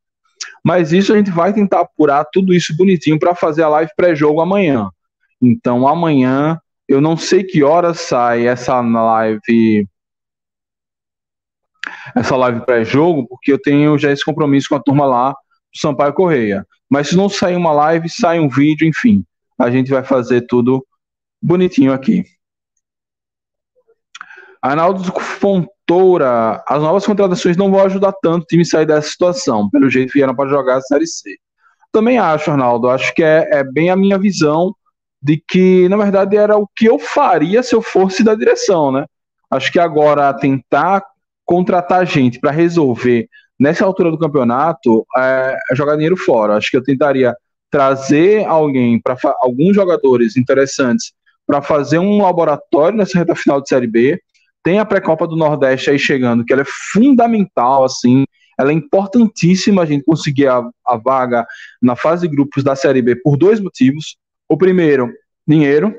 [0.65, 4.41] Mas isso a gente vai tentar apurar tudo isso bonitinho para fazer a live pré-jogo
[4.41, 4.89] amanhã.
[5.41, 9.87] Então amanhã eu não sei que hora sai essa live
[12.15, 16.13] essa live pré-jogo, porque eu tenho já esse compromisso com a turma lá do Sampaio
[16.13, 16.67] Correia.
[16.89, 19.25] Mas se não sair uma live, sai um vídeo, enfim.
[19.59, 20.85] A gente vai fazer tudo
[21.41, 22.25] bonitinho aqui.
[24.63, 29.71] Arnaldo Fontoura, as novas contratações não vão ajudar tanto o time a sair dessa situação.
[29.71, 31.37] Pelo jeito vieram para jogar a Série C.
[31.91, 34.75] Também acho, Arnaldo, acho que é, é bem a minha visão
[35.23, 39.07] de que, na verdade, era o que eu faria se eu fosse da direção, né?
[39.51, 41.05] Acho que agora tentar
[41.51, 46.55] contratar gente para resolver nessa altura do campeonato é, é, jogar dinheiro fora.
[46.55, 47.35] Acho que eu tentaria
[47.69, 51.13] trazer alguém para alguns jogadores interessantes
[51.45, 54.21] para fazer um laboratório nessa reta final de Série B.
[54.63, 58.25] Tem a pré-copa do Nordeste aí chegando, que ela é fundamental, assim,
[58.57, 61.45] ela é importantíssima a gente conseguir a, a vaga
[61.83, 64.17] na fase de grupos da Série B por dois motivos.
[64.49, 65.11] O primeiro,
[65.45, 65.93] dinheiro.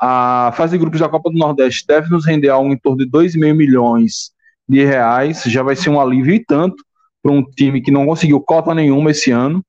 [0.00, 3.10] A fase de grupos da Copa do Nordeste deve nos render algo em torno de
[3.10, 4.33] 2,5 milhões
[4.68, 5.42] de reais.
[5.44, 6.82] Já vai ser um alívio e tanto
[7.22, 9.64] para um time que não conseguiu cota nenhuma esse ano.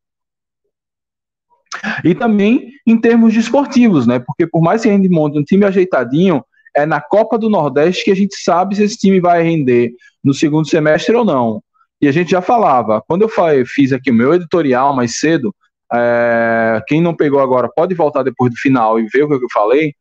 [2.03, 4.19] E também em termos de esportivos, né?
[4.19, 6.43] Porque por mais que a gente monte um time ajeitadinho,
[6.75, 10.33] é na Copa do Nordeste que a gente sabe se esse time vai render no
[10.33, 11.61] segundo semestre ou não.
[12.01, 15.55] E a gente já falava, quando eu fiz aqui o meu editorial mais cedo,
[15.93, 19.49] é, quem não pegou agora pode voltar depois do final e ver o que eu
[19.51, 19.93] falei.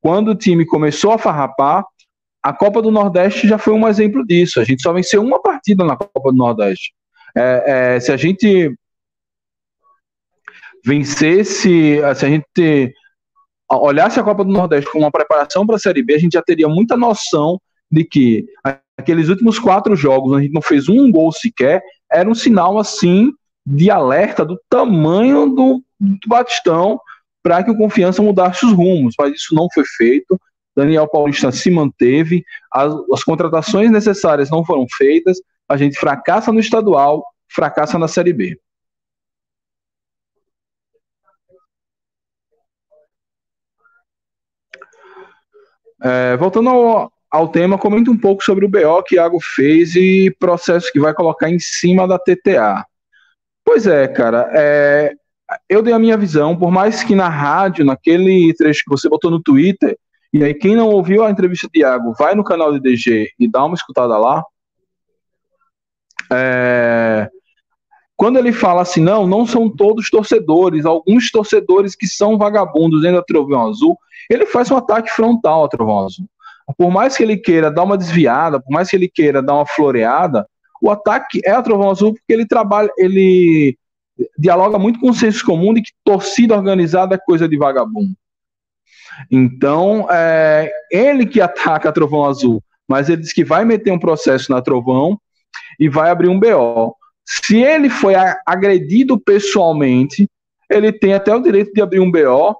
[0.00, 1.84] Quando o time começou a farrapar,
[2.42, 4.60] a Copa do Nordeste já foi um exemplo disso.
[4.60, 6.92] A gente só venceu uma partida na Copa do Nordeste.
[7.36, 8.74] É, é, se a gente
[10.84, 12.94] vencesse, se a gente
[13.70, 16.42] olhasse a Copa do Nordeste como uma preparação para a Série B, a gente já
[16.42, 18.46] teria muita noção de que
[18.96, 23.32] aqueles últimos quatro jogos, a gente não fez um gol sequer, era um sinal assim
[23.66, 26.98] de alerta do tamanho do, do Batistão
[27.42, 30.38] para que o Confiança mudasse os rumos, mas isso não foi feito.
[30.80, 35.38] Daniel Paulista se manteve, as, as contratações necessárias não foram feitas,
[35.68, 38.58] a gente fracassa no estadual, fracassa na Série B.
[46.02, 50.34] É, voltando ao, ao tema, comente um pouco sobre o BO que Iago fez e
[50.38, 52.86] processo que vai colocar em cima da TTA.
[53.62, 54.50] Pois é, cara.
[54.54, 55.12] É,
[55.68, 59.30] eu dei a minha visão, por mais que na rádio, naquele trecho que você botou
[59.30, 59.94] no Twitter,
[60.32, 63.48] e aí quem não ouviu a entrevista de Iago, vai no canal de DG e
[63.48, 64.44] dá uma escutada lá.
[66.32, 67.28] É,
[68.16, 73.16] quando ele fala assim, não, não são todos torcedores, alguns torcedores que são vagabundos dentro
[73.16, 76.26] da Trovão Azul, ele faz um ataque frontal à Trovão Azul.
[76.76, 79.66] Por mais que ele queira dar uma desviada, por mais que ele queira dar uma
[79.66, 80.46] floreada,
[80.80, 83.76] o ataque é a Trovão Azul porque ele trabalha, ele
[84.38, 88.14] dialoga muito com o senso comum de que torcida organizada é coisa de vagabundo.
[89.30, 93.98] Então, é ele que ataca a Trovão Azul, mas ele diz que vai meter um
[93.98, 95.18] processo na Trovão
[95.78, 96.94] e vai abrir um BO.
[97.24, 98.14] Se ele foi
[98.46, 100.28] agredido pessoalmente,
[100.68, 102.56] ele tem até o direito de abrir um BO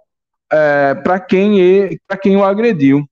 [0.52, 3.04] é, para quem, quem o agrediu.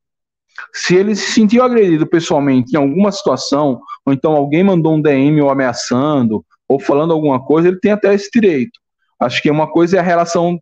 [0.72, 5.40] Se ele se sentiu agredido pessoalmente em alguma situação, ou então alguém mandou um DM
[5.40, 8.78] ou ameaçando, ou falando alguma coisa, ele tem até esse direito.
[9.20, 10.60] Acho que uma coisa é a relação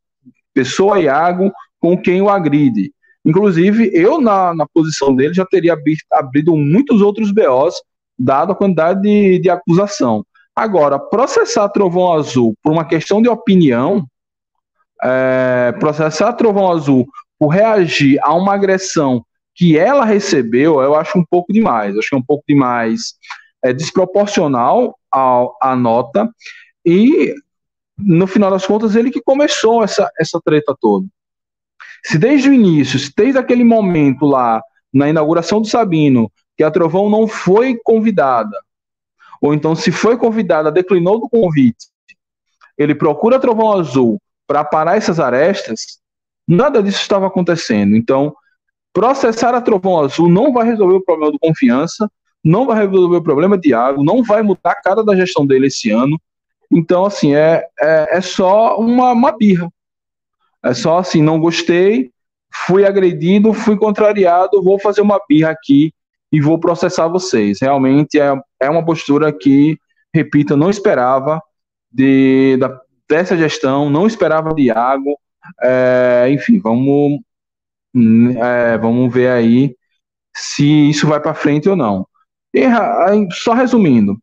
[0.54, 2.92] pessoa-iago com quem o agride.
[3.24, 7.74] Inclusive, eu, na, na posição dele, já teria abrido, abrido muitos outros BOs,
[8.18, 10.24] dado a quantidade de, de acusação.
[10.54, 14.06] Agora, processar Trovão Azul por uma questão de opinião,
[15.02, 17.06] é, processar Trovão Azul
[17.38, 21.96] por reagir a uma agressão que ela recebeu, eu acho um pouco demais.
[21.96, 23.14] Acho que é um pouco demais
[23.64, 26.30] é, desproporcional à nota.
[26.84, 27.34] E,
[27.98, 31.06] no final das contas, ele que começou essa, essa treta toda.
[32.06, 36.70] Se desde o início, se desde aquele momento lá, na inauguração do Sabino, que a
[36.70, 38.56] Trovão não foi convidada,
[39.40, 41.86] ou então se foi convidada, declinou do convite,
[42.78, 45.98] ele procura Trovão Azul para parar essas arestas,
[46.46, 47.96] nada disso estava acontecendo.
[47.96, 48.34] Então,
[48.96, 52.10] Processar a Trovão Azul não vai resolver o problema do confiança,
[52.42, 55.66] não vai resolver o problema de água, não vai mudar a cara da gestão dele
[55.66, 56.18] esse ano.
[56.70, 59.70] Então, assim, é, é, é só uma, uma birra.
[60.66, 62.10] É só assim, não gostei,
[62.66, 65.92] fui agredido, fui contrariado, vou fazer uma birra aqui
[66.32, 67.58] e vou processar vocês.
[67.60, 69.78] Realmente é, é uma postura que,
[70.12, 71.40] repito, não esperava
[71.90, 75.16] de, da, dessa gestão, não esperava de Iago.
[75.62, 77.20] É, enfim, vamos,
[78.42, 79.76] é, vamos ver aí
[80.34, 82.06] se isso vai para frente ou não.
[82.52, 82.64] E,
[83.32, 84.18] só resumindo,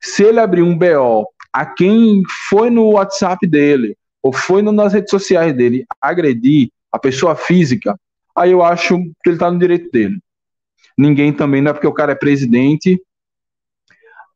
[0.00, 5.10] se ele abrir um BO a quem foi no WhatsApp dele ou foi nas redes
[5.10, 7.98] sociais dele agredir a pessoa física,
[8.36, 10.22] aí eu acho que ele está no direito dele.
[10.96, 13.02] Ninguém também, não é porque o cara é presidente.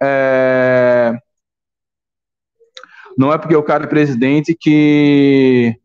[0.02, 1.16] É...
[3.16, 5.78] Não é porque o cara é presidente que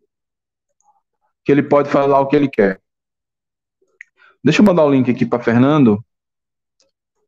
[1.44, 2.80] que ele pode falar o que ele quer.
[4.44, 6.04] Deixa eu mandar o link aqui para Fernando,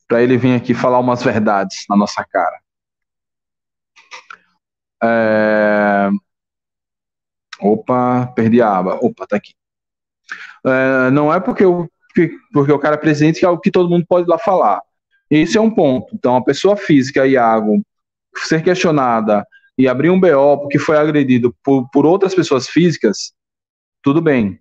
[0.07, 2.59] para ele vir aqui falar umas verdades na nossa cara.
[5.03, 6.09] É...
[7.63, 8.95] Opa, perdi a aba.
[9.01, 9.53] Opa, tá aqui.
[10.65, 11.89] É, não é porque, o,
[12.51, 14.81] porque o cara é presidente que é o que todo mundo pode lá falar.
[15.29, 16.13] Esse é um ponto.
[16.13, 17.81] Então, a pessoa física, Iago,
[18.35, 19.45] ser questionada
[19.77, 23.33] e abrir um BO porque foi agredido por, por outras pessoas físicas,
[24.01, 24.59] tudo bem.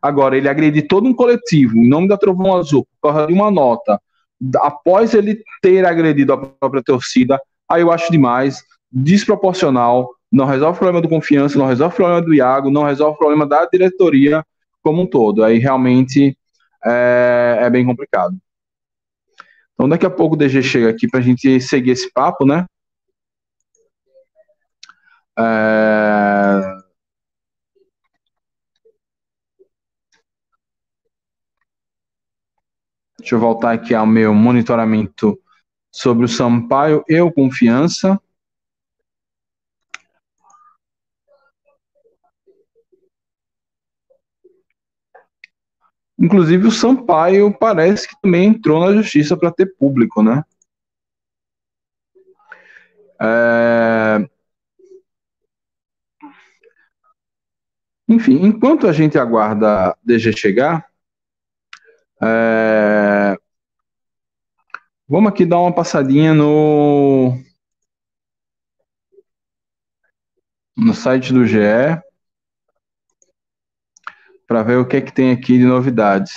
[0.00, 3.50] Agora, ele agredir todo um coletivo em nome da Trovão Azul por causa de uma
[3.50, 4.00] nota,
[4.58, 10.78] após ele ter agredido a própria torcida, aí eu acho demais, desproporcional, não resolve o
[10.78, 14.44] problema do confiança, não resolve o problema do Iago, não resolve o problema da diretoria
[14.82, 15.44] como um todo.
[15.44, 16.36] Aí realmente
[16.84, 18.36] é, é bem complicado.
[19.72, 22.66] Então daqui a pouco o DG chega aqui para a gente seguir esse papo, né?
[25.38, 26.84] É...
[33.18, 35.38] Deixa eu voltar aqui ao meu monitoramento
[35.92, 38.20] sobre o Sampaio e o Confiança.
[46.24, 50.42] Inclusive o Sampaio parece que também entrou na justiça para ter público, né?
[53.20, 54.26] É...
[58.08, 60.88] Enfim, enquanto a gente aguarda DG chegar,
[62.22, 63.36] é...
[65.06, 67.38] vamos aqui dar uma passadinha no.
[70.74, 72.02] No site do GE
[74.54, 76.32] para ver o que, é que tem aqui de novidades.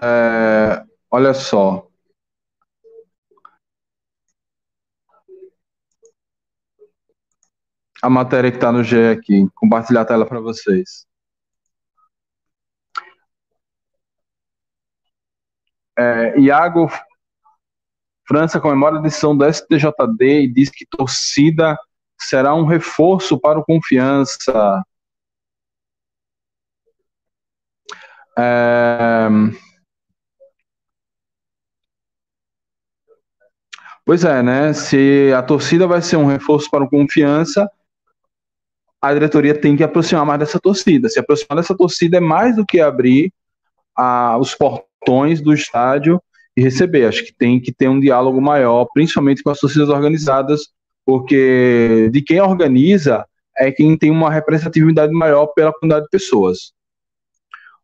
[0.00, 1.88] É, olha só.
[8.00, 11.06] A matéria que está no G aqui, compartilhar a tela para vocês.
[15.98, 16.88] É, Iago
[18.26, 21.76] França comemora a decisão do STJD e diz que torcida
[22.18, 24.82] será um reforço para o confiança.
[28.38, 29.28] É...
[34.04, 34.72] Pois é, né?
[34.72, 37.70] Se a torcida vai ser um reforço para o confiança,
[39.00, 41.08] a diretoria tem que aproximar mais dessa torcida.
[41.08, 43.32] Se aproximar dessa torcida é mais do que abrir
[43.96, 46.22] a, os portões portões do estádio
[46.56, 47.06] e receber.
[47.06, 50.68] Acho que tem que ter um diálogo maior, principalmente com as torcidas organizadas,
[51.04, 53.26] porque de quem organiza
[53.58, 56.72] é quem tem uma representatividade maior pela quantidade de pessoas.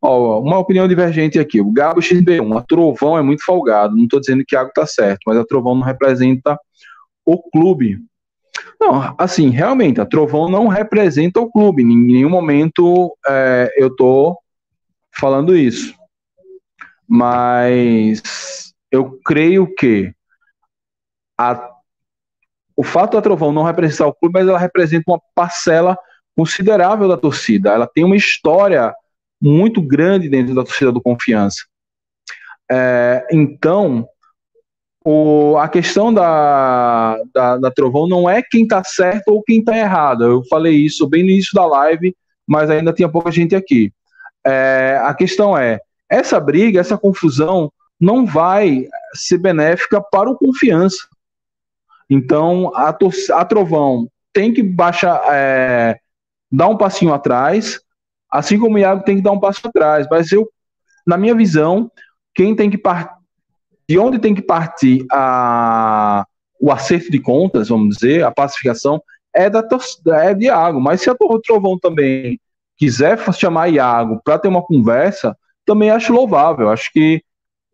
[0.01, 1.61] Ó, uma opinião divergente aqui.
[1.61, 3.97] O Gabo XB1, a Trovão é muito folgado.
[3.97, 6.57] Não estou dizendo que Iago está certo, mas a Trovão não representa
[7.27, 7.99] o clube.
[8.81, 11.83] Não, assim, realmente, a Trovão não representa o clube.
[11.83, 14.39] Em nenhum momento é, eu estou
[15.13, 15.98] falando isso
[17.09, 20.13] mas eu creio que
[21.39, 21.71] a,
[22.77, 25.97] o fato da Trovão não representar o clube, mas ela representa uma parcela
[26.37, 27.71] considerável da torcida.
[27.71, 28.95] Ela tem uma história
[29.41, 31.65] muito grande dentro da torcida do Confiança.
[32.71, 34.07] É, então,
[35.05, 39.77] o, a questão da, da, da, Trovão não é quem está certo ou quem está
[39.77, 40.25] errado.
[40.25, 42.15] Eu falei isso bem no início da live,
[42.47, 43.93] mas ainda tinha pouca gente aqui.
[44.47, 45.81] É, a questão é
[46.11, 51.09] essa briga, essa confusão não vai ser benéfica para o confiança.
[52.09, 55.99] Então, a, a Trovão tem que baixar, é,
[56.51, 57.81] dar um passinho atrás,
[58.31, 60.07] assim como o Iago tem que dar um passo atrás.
[60.11, 60.49] Mas eu,
[61.07, 61.91] na minha visão,
[62.35, 63.17] quem tem que partir,
[63.89, 66.25] de onde tem que partir a,
[66.61, 69.03] o acerto de contas, vamos dizer, a pacificação,
[69.35, 69.67] é da
[70.23, 70.81] é de Iago.
[70.81, 72.41] Mas se a Trovão também
[72.77, 75.37] quiser chamar Iago para ter uma conversa,
[75.69, 76.71] também acho louvável.
[76.71, 77.23] Acho que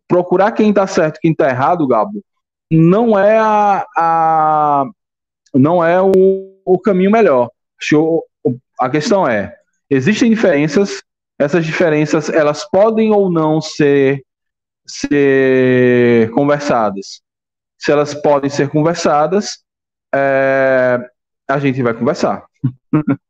[0.07, 2.21] procurar quem está certo, quem está errado, Gabo,
[2.69, 4.85] não é a, a
[5.53, 6.11] não é o,
[6.65, 7.49] o caminho melhor.
[8.79, 9.55] A questão é,
[9.89, 11.01] existem diferenças,
[11.39, 14.21] essas diferenças elas podem ou não ser,
[14.85, 17.21] ser conversadas.
[17.77, 19.63] Se elas podem ser conversadas,
[20.13, 20.99] é,
[21.47, 22.43] a gente vai conversar.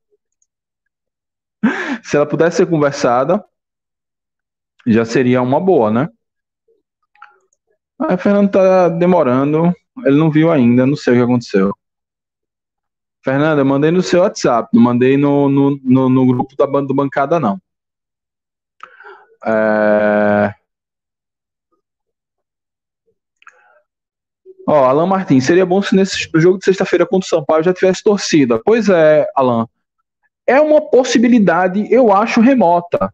[2.04, 3.44] Se ela pudesse ser conversada,
[4.86, 6.10] já seria uma boa, né?
[7.98, 9.74] A Fernando tá demorando,
[10.06, 11.74] ele não viu ainda, não sei o que aconteceu.
[13.24, 16.94] Fernanda, eu mandei no seu WhatsApp, não mandei no, no, no, no grupo da banda
[16.94, 17.60] bancada, não.
[19.46, 20.54] É...
[24.68, 28.04] Ó, Alan Martins, seria bom se nesse jogo de sexta-feira contra o Sampaio já tivesse
[28.04, 28.60] torcida.
[28.64, 29.68] Pois é, Alan.
[30.48, 33.14] É uma possibilidade, eu acho, remota.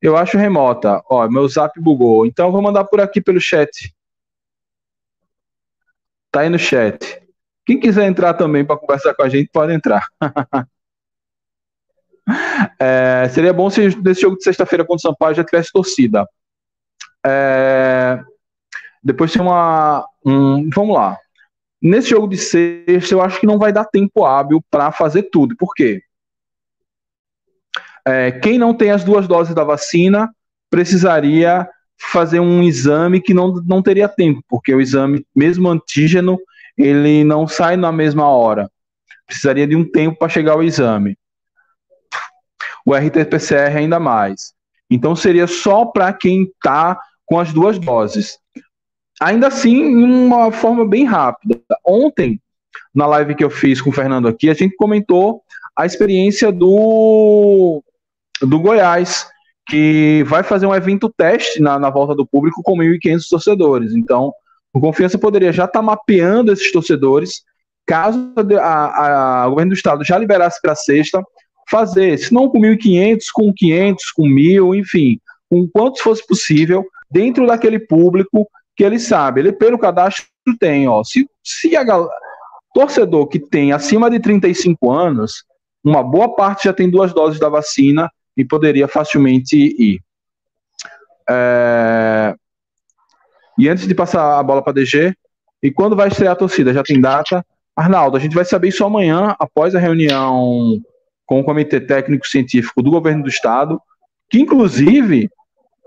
[0.00, 1.02] Eu acho remota.
[1.10, 2.24] Ó, meu zap bugou.
[2.26, 3.94] Então eu vou mandar por aqui pelo chat.
[6.30, 7.20] Tá aí no chat.
[7.66, 10.06] Quem quiser entrar também para conversar com a gente, pode entrar.
[12.78, 16.26] é, seria bom se nesse jogo de sexta-feira contra o Sampaio já tivesse torcida.
[17.24, 18.22] É,
[19.02, 20.06] depois tem uma.
[20.24, 21.18] Um, vamos lá.
[21.82, 25.56] Nesse jogo de sexta, eu acho que não vai dar tempo hábil para fazer tudo.
[25.56, 26.02] Por quê?
[28.06, 30.30] É, quem não tem as duas doses da vacina
[30.70, 31.68] precisaria
[32.00, 36.38] fazer um exame que não, não teria tempo, porque o exame, mesmo antígeno,
[36.76, 38.70] ele não sai na mesma hora.
[39.26, 41.16] Precisaria de um tempo para chegar ao exame.
[42.86, 44.54] O RT-PCR ainda mais.
[44.90, 48.38] Então seria só para quem está com as duas doses.
[49.20, 51.60] Ainda assim, em uma forma bem rápida.
[51.86, 52.40] Ontem,
[52.94, 55.42] na live que eu fiz com o Fernando aqui, a gente comentou
[55.76, 57.82] a experiência do,
[58.40, 59.26] do Goiás,
[59.68, 63.94] que vai fazer um evento teste na, na volta do público com 1.500 torcedores.
[63.94, 64.32] Então,
[64.72, 67.42] o Confiança poderia já estar tá mapeando esses torcedores,
[67.86, 71.22] caso a, a, o governo do estado já liberasse para sexta,
[71.70, 77.46] fazer, se não com 1.500, com 500, com 1.000, enfim, com quantos fosse possível, dentro
[77.46, 79.40] daquele público que ele sabe.
[79.40, 80.26] Ele, pelo cadastro,
[80.58, 81.84] tem, ó, se, se a
[82.74, 85.44] torcedor que tem acima de 35 anos,
[85.84, 88.10] uma boa parte já tem duas doses da vacina
[88.40, 90.00] e poderia facilmente ir.
[91.28, 92.34] É,
[93.58, 95.14] e antes de passar a bola para DG,
[95.62, 96.72] e quando vai estrear a torcida?
[96.72, 97.44] Já tem data?
[97.76, 100.80] Arnaldo, a gente vai saber isso amanhã, após a reunião
[101.26, 103.80] com o Comitê Técnico Científico do Governo do Estado,
[104.28, 105.30] que inclusive,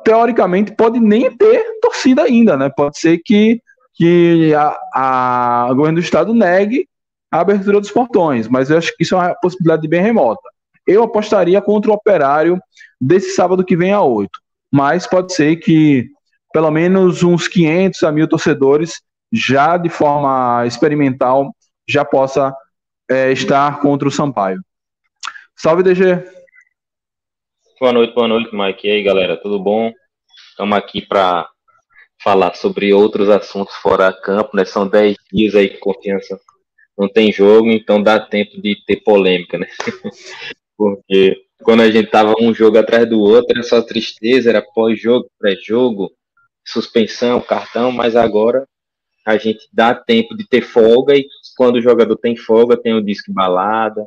[0.04, 2.70] teoricamente, pode nem ter torcida ainda, né?
[2.70, 3.60] Pode ser que,
[3.96, 6.88] que a, a, o Governo do Estado negue
[7.32, 10.53] a abertura dos portões, mas eu acho que isso é uma possibilidade bem remota.
[10.86, 12.60] Eu apostaria contra o operário
[13.00, 14.30] desse sábado que vem a 8,
[14.72, 16.10] mas pode ser que
[16.52, 21.54] pelo menos uns 500 a mil torcedores já de forma experimental
[21.88, 22.54] já possa
[23.10, 24.62] é, estar contra o Sampaio.
[25.56, 26.24] Salve, DG!
[27.80, 28.88] Boa noite, boa noite, Mike.
[28.88, 29.92] E aí, galera, tudo bom?
[30.50, 31.50] Estamos aqui para
[32.24, 34.64] falar sobre outros assuntos fora campo, né?
[34.64, 36.40] São 10 dias aí que confiança
[36.98, 39.68] não tem jogo, então dá tempo de ter polêmica, né?
[40.92, 45.30] Porque quando a gente tava um jogo atrás do outro, era só tristeza, era pós-jogo,
[45.40, 46.12] pré-jogo,
[46.66, 48.68] suspensão, cartão, mas agora
[49.26, 51.26] a gente dá tempo de ter folga e
[51.56, 54.06] quando o jogador tem folga, tem o disco balada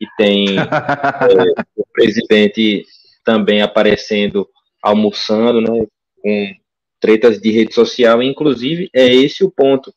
[0.00, 2.84] e tem é, o presidente
[3.24, 4.46] também aparecendo
[4.82, 5.86] almoçando, né,
[6.22, 6.54] com
[7.00, 9.92] tretas de rede social, inclusive é esse o ponto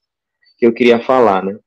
[0.57, 1.57] que eu queria falar, né?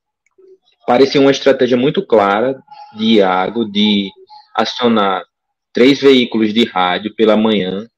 [0.87, 2.61] Parecia uma estratégia muito clara
[2.97, 4.11] de Iago de
[4.55, 5.25] acionar
[5.73, 7.89] três veículos de rádio pela manhã,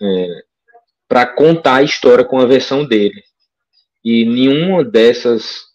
[0.00, 0.42] é,
[1.06, 3.22] para contar a história com a versão dele.
[4.04, 5.68] E nenhuma dessas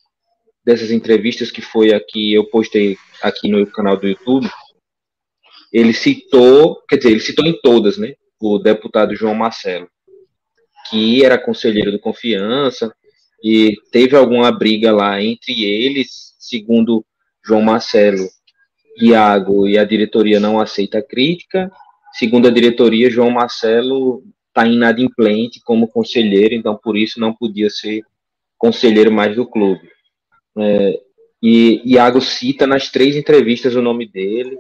[0.66, 4.50] dessas entrevistas que foi aqui eu postei aqui no canal do YouTube,
[5.72, 8.16] ele citou, quer dizer, ele citou em todas, né?
[8.42, 9.88] O deputado João Marcelo,
[10.90, 12.92] que era conselheiro do Confiança
[13.44, 17.06] e teve alguma briga lá entre eles, segundo
[17.46, 18.28] João Marcelo,
[18.98, 21.72] Iago e a diretoria não aceita a crítica.
[22.14, 28.04] Segundo a diretoria, João Marcelo está inadimplente como conselheiro, então por isso não podia ser
[28.58, 29.90] conselheiro mais do clube.
[30.58, 31.00] É,
[31.44, 34.58] e Iago cita nas três entrevistas o nome dele.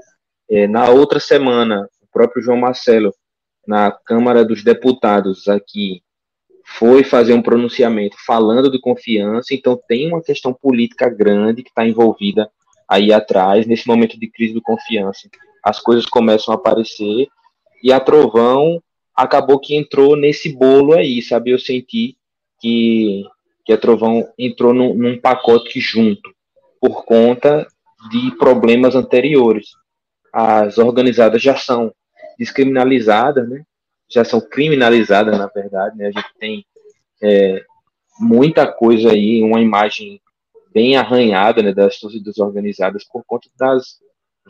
[0.49, 3.13] É, na outra semana, o próprio João Marcelo,
[3.65, 6.01] na Câmara dos Deputados aqui,
[6.77, 11.87] foi fazer um pronunciamento falando de confiança, então tem uma questão política grande que está
[11.87, 12.49] envolvida
[12.87, 15.29] aí atrás, nesse momento de crise de confiança.
[15.63, 17.27] As coisas começam a aparecer
[17.83, 18.81] e a Trovão
[19.15, 21.51] acabou que entrou nesse bolo aí, sabe?
[21.51, 22.17] Eu senti
[22.59, 23.25] que
[23.65, 26.31] que a Trovão entrou num, num pacote junto,
[26.79, 27.67] por conta
[28.11, 29.69] de problemas anteriores.
[30.31, 31.91] As organizadas já são
[32.37, 33.63] descriminalizadas, né?
[34.07, 35.97] já são criminalizadas, na verdade.
[35.97, 36.07] Né?
[36.07, 36.65] A gente tem
[37.23, 37.63] é,
[38.19, 40.21] muita coisa aí, uma imagem
[40.75, 43.95] bem arranhada né, das torcidas organizadas por conta das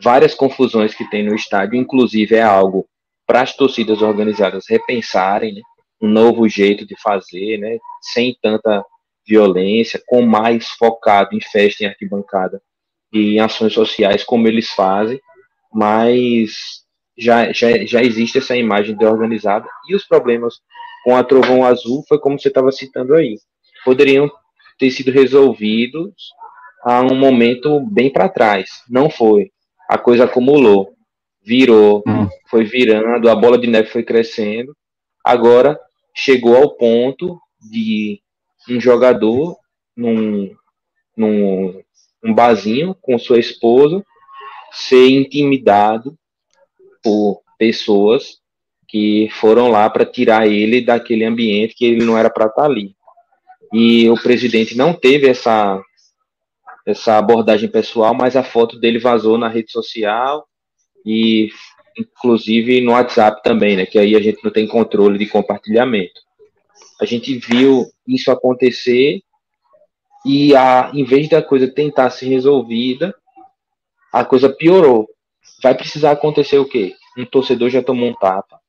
[0.02, 1.78] várias confusões que tem no estádio.
[1.78, 2.84] Inclusive, é algo
[3.24, 5.62] para as torcidas organizadas repensarem né,
[6.02, 8.84] um novo jeito de fazer, né, sem tanta
[9.26, 12.60] violência, com mais focado em festa, em arquibancada
[13.12, 15.20] e em ações sociais, como eles fazem,
[15.72, 16.84] mas
[17.16, 20.54] já, já, já existe essa imagem de organizada e os problemas
[21.04, 23.38] com a Trovão Azul foi como você estava citando aí.
[23.84, 24.30] Poderiam
[24.78, 26.14] ter sido resolvidos
[26.82, 28.82] a um momento bem para trás.
[28.88, 29.50] Não foi.
[29.88, 30.94] A coisa acumulou,
[31.42, 32.28] virou, hum.
[32.48, 34.76] foi virando, a bola de neve foi crescendo.
[35.24, 35.78] Agora
[36.14, 38.20] chegou ao ponto de
[38.68, 39.56] um jogador
[39.96, 40.54] num,
[41.16, 41.82] num
[42.22, 44.04] um barzinho com sua esposa
[44.72, 46.18] ser intimidado
[47.02, 48.40] por pessoas
[48.88, 52.66] que foram lá para tirar ele daquele ambiente que ele não era para estar tá
[52.66, 52.95] ali.
[53.72, 55.80] E o presidente não teve essa
[56.86, 60.46] essa abordagem pessoal, mas a foto dele vazou na rede social
[61.04, 61.48] e
[61.98, 66.20] inclusive no WhatsApp também, né, que aí a gente não tem controle de compartilhamento.
[67.00, 69.20] A gente viu isso acontecer
[70.24, 73.14] e a, em vez da coisa tentar ser resolvida,
[74.12, 75.08] a coisa piorou.
[75.62, 76.94] Vai precisar acontecer o quê?
[77.16, 78.60] Um torcedor já tomou um tapa,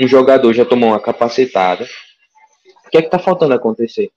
[0.00, 1.86] um jogador já tomou uma capacetada.
[2.86, 4.10] O que é que tá faltando acontecer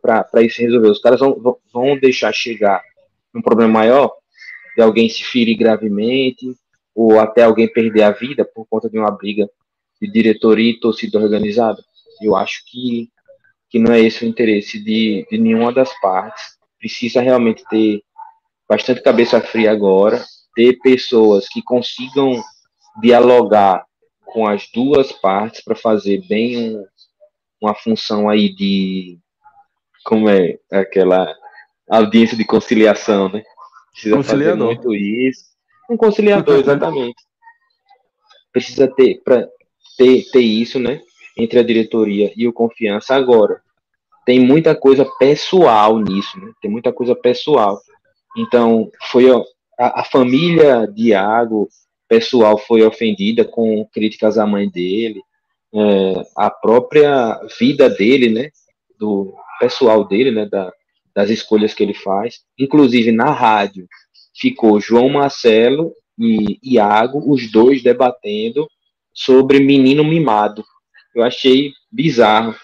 [0.00, 0.88] para isso resolver?
[0.88, 2.82] Os caras vão, vão deixar chegar
[3.34, 4.12] um problema maior
[4.76, 6.54] de alguém se ferir gravemente
[6.94, 9.48] ou até alguém perder a vida por conta de uma briga
[10.00, 11.82] de diretoria e torcida organizada.
[12.20, 13.08] Eu acho que,
[13.68, 16.42] que não é esse o interesse de, de nenhuma das partes.
[16.78, 18.02] Precisa realmente ter
[18.68, 22.42] bastante cabeça fria agora, ter pessoas que consigam
[23.00, 23.84] dialogar
[24.26, 26.84] com as duas partes para fazer bem um,
[27.60, 29.18] uma função aí de
[30.04, 31.34] como é aquela
[31.88, 33.42] audiência de conciliação, né?
[33.92, 35.44] Precisa fazer muito isso.
[35.88, 37.22] Um conciliador, exatamente.
[38.52, 39.48] Precisa ter para
[39.96, 41.00] ter, ter isso, né?
[41.36, 43.60] Entre a diretoria e o confiança agora.
[44.24, 46.52] Tem muita coisa pessoal nisso, né?
[46.60, 47.80] Tem muita coisa pessoal.
[48.36, 51.68] Então, foi a, a família de Iago
[52.08, 55.20] pessoal foi ofendida com críticas à mãe dele,
[55.74, 58.50] é, a própria vida dele, né,
[58.98, 60.72] do pessoal dele, né, da,
[61.14, 62.40] das escolhas que ele faz.
[62.58, 63.86] Inclusive na rádio
[64.34, 68.68] ficou João Marcelo e Iago, os dois debatendo
[69.12, 70.64] sobre menino mimado.
[71.14, 72.54] Eu achei bizarro.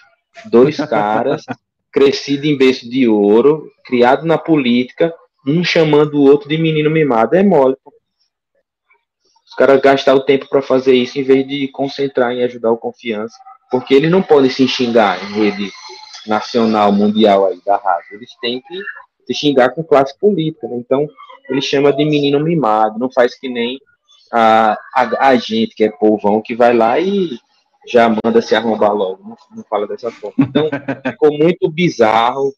[0.45, 1.43] Dois caras,
[1.91, 5.13] crescido em berço de ouro, criado na política,
[5.45, 7.35] um chamando o outro de menino mimado.
[7.35, 7.75] É mole.
[7.83, 7.91] Pô.
[9.51, 12.77] Os caras gastar o tempo para fazer isso em vez de concentrar em ajudar o
[12.77, 13.37] confiança.
[13.69, 15.69] Porque eles não podem se xingar em rede
[16.25, 18.15] nacional, mundial aí da rádio.
[18.15, 18.81] Eles têm que
[19.27, 20.69] se xingar com classe política.
[20.69, 20.77] Né?
[20.77, 21.05] Então,
[21.49, 23.77] ele chama de menino mimado, não faz que nem
[24.31, 27.37] a, a, a, gente, que é povão, que vai lá e
[27.85, 29.21] já manda se arrombar logo.
[29.21, 30.35] Não, não fala dessa forma.
[30.39, 30.69] Então,
[31.05, 32.53] ficou muito bizarro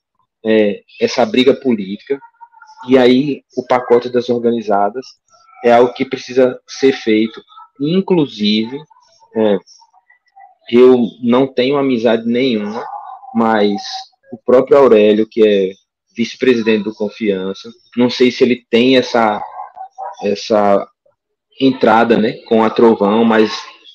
[0.46, 2.20] é, essa briga política.
[2.88, 5.06] E aí, o pacote das organizadas
[5.64, 7.42] é algo que precisa ser feito.
[7.80, 8.78] Inclusive,
[9.36, 9.58] é,
[10.72, 12.86] eu não tenho amizade nenhuma,
[13.34, 13.82] mas
[14.32, 15.72] o próprio Aurélio, que é
[16.16, 19.42] vice-presidente do Confiança, não sei se ele tem essa
[20.24, 20.88] essa
[21.60, 23.52] entrada, né, com a Trovão, mas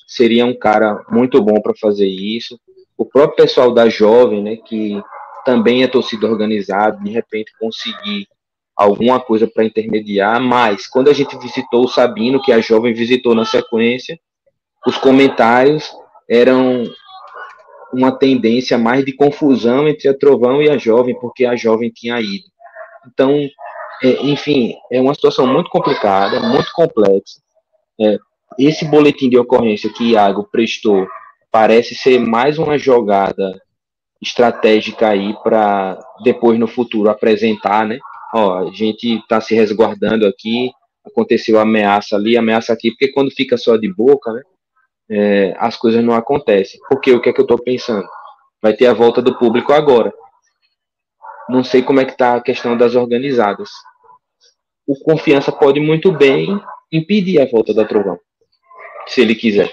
[0.07, 2.59] seria um cara muito bom para fazer isso.
[2.97, 5.01] O próprio pessoal da Jovem, né, que
[5.45, 8.27] também é torcida organizada, de repente conseguir
[8.79, 13.35] alguma coisa para intermediar, mas quando a gente visitou o Sabino, que a jovem visitou
[13.35, 14.17] na sequência,
[14.87, 15.91] os comentários
[16.29, 16.85] eram
[17.91, 22.21] uma tendência mais de confusão entre a Trovão e a jovem, porque a jovem tinha
[22.21, 22.45] ido.
[23.05, 23.37] Então,
[24.01, 27.41] é, enfim, é uma situação muito complicada, muito complexa.
[27.99, 28.17] É,
[28.57, 31.05] esse boletim de ocorrência que Iago prestou
[31.51, 33.61] parece ser mais uma jogada
[34.21, 37.99] estratégica aí para depois no futuro apresentar, né,
[38.33, 40.71] ó, a gente está se resguardando aqui,
[41.05, 44.41] aconteceu ameaça ali, ameaça aqui, porque quando fica só de boca, né,
[45.09, 46.79] é, as coisas não acontecem.
[46.87, 48.07] Porque o que é que eu estou pensando?
[48.61, 50.13] Vai ter a volta do público agora.
[51.49, 53.69] Não sei como é que está a questão das organizadas.
[54.85, 56.61] O Confiança pode muito bem
[56.91, 58.19] impedir a volta da Trovão,
[59.07, 59.71] se ele quiser.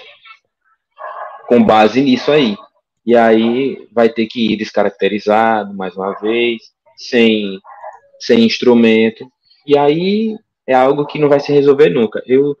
[1.47, 2.57] Com base nisso aí.
[3.05, 6.61] e aí vai ter que ir descaracterizado mais uma vez,
[6.97, 7.59] sem,
[8.19, 9.29] sem instrumento,
[9.65, 12.21] e aí é algo que não vai se resolver nunca.
[12.25, 12.57] Eu,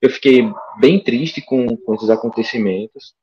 [0.00, 3.14] eu fiquei bem triste com, com esses acontecimentos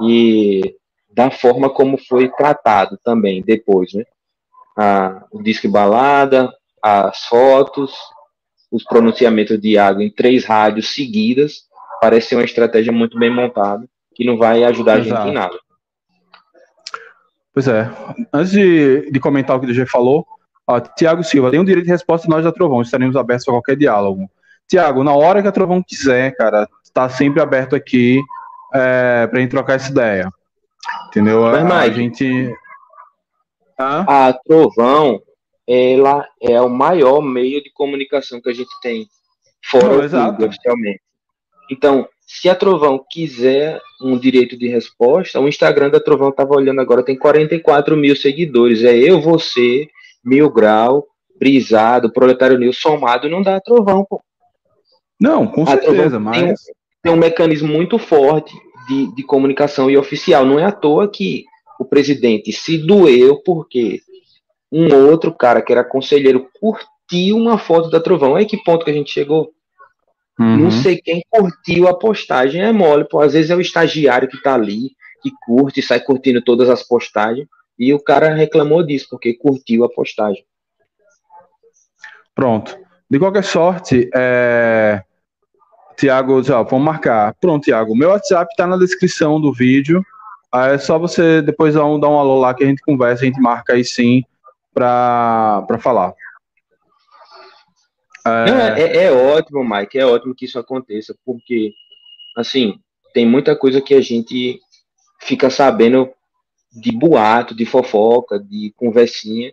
[0.00, 0.76] e
[1.10, 4.04] da forma como foi tratado também depois, né?
[4.76, 7.94] A, o disco balada, as fotos,
[8.70, 11.62] os pronunciamentos de água em três rádios seguidas,
[12.00, 15.14] parece ser uma estratégia muito bem montada, que não vai ajudar Exato.
[15.14, 15.58] a gente em nada.
[17.54, 17.90] Pois é.
[18.32, 20.26] Antes de, de comentar o que o DJ falou,
[20.96, 24.28] Tiago Silva, tem um direito de resposta nós da Trovão, estaremos abertos a qualquer diálogo.
[24.68, 28.20] Tiago, na hora que a Trovão quiser, cara, está sempre aberto aqui
[28.74, 30.28] é, para gente trocar essa ideia.
[31.08, 31.42] Entendeu?
[31.42, 32.52] Mas, a, a gente.
[33.78, 34.04] Hã?
[34.08, 35.22] A Trovão,
[35.66, 39.06] ela é o maior meio de comunicação que a gente tem
[39.64, 41.00] fora Não, do oficialmente.
[41.70, 46.80] Então, se a Trovão quiser um direito de resposta, o Instagram da Trovão estava olhando
[46.80, 48.82] agora, tem 44 mil seguidores.
[48.84, 49.88] É eu, você,
[50.26, 51.06] Mil Grau,
[51.38, 54.20] Brisado, Proletário News somado, não dá Trovão, pô.
[55.20, 56.36] Não, com a certeza, mas.
[56.36, 56.54] Tem,
[57.02, 58.52] tem, um mecanismo muito forte
[58.88, 60.44] de, de comunicação e oficial.
[60.44, 61.44] Não é à toa que
[61.78, 64.00] o presidente se doeu porque
[64.70, 68.32] um outro cara que era conselheiro curtiu uma foto da Trovão.
[68.32, 69.52] Olha que ponto que a gente chegou.
[70.38, 70.56] Uhum.
[70.56, 73.20] Não sei quem curtiu a postagem, é mole, pô.
[73.20, 74.90] Às vezes é o estagiário que tá ali,
[75.22, 77.46] que curte, sai curtindo todas as postagens,
[77.78, 80.44] e o cara reclamou disso, porque curtiu a postagem.
[82.34, 82.78] Pronto.
[83.08, 85.02] De qualquer sorte, é...
[85.96, 87.34] Tiago, vamos marcar.
[87.40, 87.96] Pronto, Tiago.
[87.96, 90.04] Meu WhatsApp tá na descrição do vídeo.
[90.54, 93.26] É só você depois dar um, dar um alô lá que a gente conversa, a
[93.26, 94.22] gente marca aí sim
[94.72, 96.12] para falar.
[98.26, 98.80] É...
[98.82, 101.72] É, é, ótimo, Mike, é ótimo que isso aconteça, porque,
[102.36, 102.78] assim,
[103.14, 104.60] tem muita coisa que a gente
[105.22, 106.10] fica sabendo
[106.76, 109.52] de boato, de fofoca, de conversinha,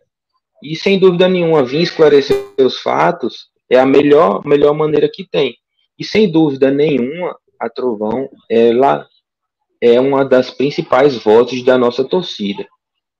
[0.62, 5.56] e sem dúvida nenhuma, vir esclarecer os fatos é a melhor, melhor maneira que tem.
[5.98, 9.08] E sem dúvida nenhuma, a Trovão, ela
[9.82, 12.66] é uma das principais vozes da nossa torcida.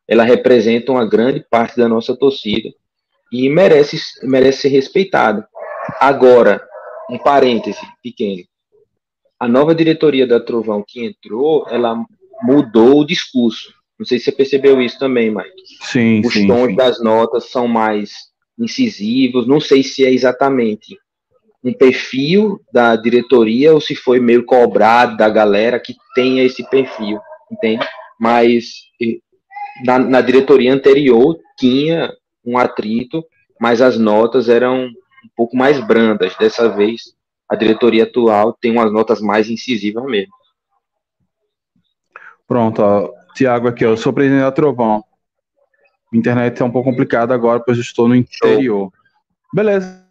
[0.08, 2.70] Ela representa uma grande parte da nossa torcida
[3.32, 5.48] e merece, merece ser respeitada.
[6.00, 6.66] Agora,
[7.10, 8.44] um parêntese pequeno.
[9.40, 12.02] A nova diretoria da Trovão que entrou, ela
[12.42, 13.74] mudou o discurso.
[14.04, 15.64] Não sei se você percebeu isso também, Mike.
[15.84, 16.76] Sim, Os sim, tons sim.
[16.76, 18.12] das notas são mais
[18.60, 19.48] incisivos.
[19.48, 21.00] Não sei se é exatamente
[21.64, 27.18] um perfil da diretoria ou se foi meio cobrado da galera que tenha esse perfil,
[27.50, 27.88] entende?
[28.20, 28.66] Mas
[29.86, 32.12] na, na diretoria anterior tinha
[32.46, 33.24] um atrito,
[33.58, 36.36] mas as notas eram um pouco mais brandas.
[36.36, 37.04] Dessa vez,
[37.48, 40.34] a diretoria atual tem umas notas mais incisivas mesmo.
[42.46, 43.14] Pronto.
[43.34, 45.04] Tiago aqui, eu sou presidente da Trovão.
[46.14, 48.92] internet é um pouco complicada agora, pois estou no interior.
[49.54, 50.06] Beleza,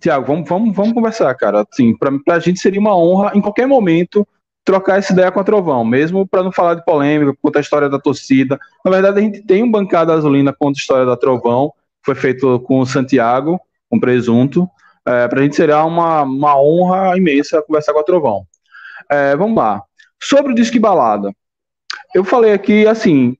[0.00, 1.66] Tiago, vamos, vamos, vamos conversar, cara.
[1.70, 4.26] Assim, para a gente seria uma honra, em qualquer momento,
[4.64, 7.88] trocar essa ideia com a Trovão, mesmo para não falar de polêmica, contar a história
[7.88, 8.58] da torcida.
[8.84, 11.72] Na verdade, a gente tem um bancada azulina conta a história da Trovão,
[12.04, 14.68] foi feito com o Santiago, com presunto.
[15.06, 18.46] É, para a gente seria uma, uma honra imensa conversar com a Trovão.
[19.08, 19.82] É, vamos lá.
[20.20, 21.32] Sobre o Disque Balada.
[22.16, 23.36] Eu falei aqui, assim,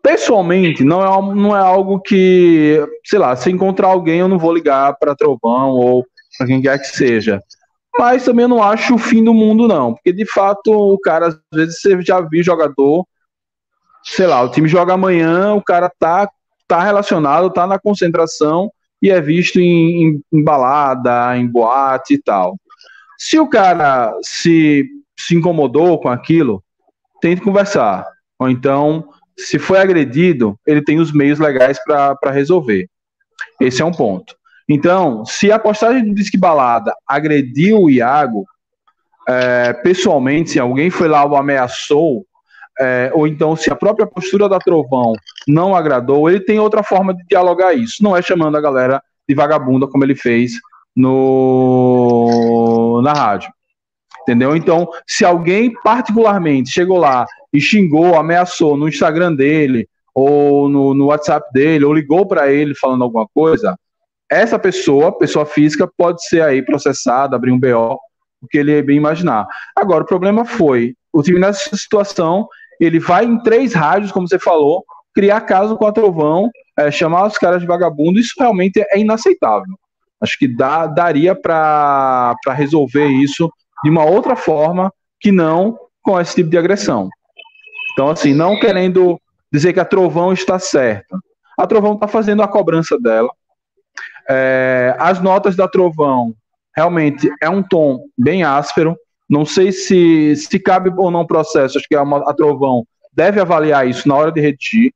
[0.00, 4.54] pessoalmente, não é, não é algo que, sei lá, se encontrar alguém, eu não vou
[4.54, 6.06] ligar para Trovão ou
[6.38, 7.40] para quem quer que seja.
[7.98, 9.92] Mas também não acho o fim do mundo, não.
[9.92, 13.04] Porque, de fato, o cara, às vezes, você já viu jogador,
[14.04, 16.30] sei lá, o time joga amanhã, o cara tá,
[16.68, 18.70] tá relacionado, tá na concentração
[19.02, 22.54] e é visto em, em, em balada, em boate e tal.
[23.18, 26.63] Se o cara se, se incomodou com aquilo,
[27.24, 28.06] tente conversar.
[28.38, 32.86] Ou então, se foi agredido, ele tem os meios legais para resolver.
[33.58, 34.36] Esse é um ponto.
[34.68, 38.44] Então, se a postagem do Disque Balada agrediu o Iago,
[39.26, 42.26] é, pessoalmente, se alguém foi lá o ameaçou,
[42.78, 45.14] é, ou então se a própria postura da Trovão
[45.48, 48.04] não agradou, ele tem outra forma de dialogar isso.
[48.04, 50.52] Não é chamando a galera de vagabunda como ele fez
[50.94, 53.50] no na rádio.
[54.24, 54.56] Entendeu?
[54.56, 61.06] Então, se alguém particularmente chegou lá e xingou, ameaçou no Instagram dele, ou no, no
[61.06, 63.76] WhatsApp dele, ou ligou para ele falando alguma coisa,
[64.30, 67.98] essa pessoa, pessoa física, pode ser aí processada, abrir um BO,
[68.40, 69.46] o que ele bem imaginar.
[69.76, 72.48] Agora, o problema foi, o time nessa situação,
[72.80, 77.26] ele vai em três rádios, como você falou, criar caso com a Trovão, é, chamar
[77.26, 79.74] os caras de vagabundo, isso realmente é inaceitável.
[80.20, 83.50] Acho que dá, daria para resolver isso
[83.84, 87.08] de uma outra forma que não com esse tipo de agressão.
[87.92, 89.20] Então, assim, não querendo
[89.52, 91.18] dizer que a Trovão está certa.
[91.56, 93.30] A Trovão está fazendo a cobrança dela.
[94.28, 96.34] É, as notas da Trovão
[96.74, 98.96] realmente é um tom bem áspero.
[99.28, 101.78] Não sei se, se cabe ou não processo.
[101.78, 104.92] Acho que a, a Trovão deve avaliar isso na hora de redigir.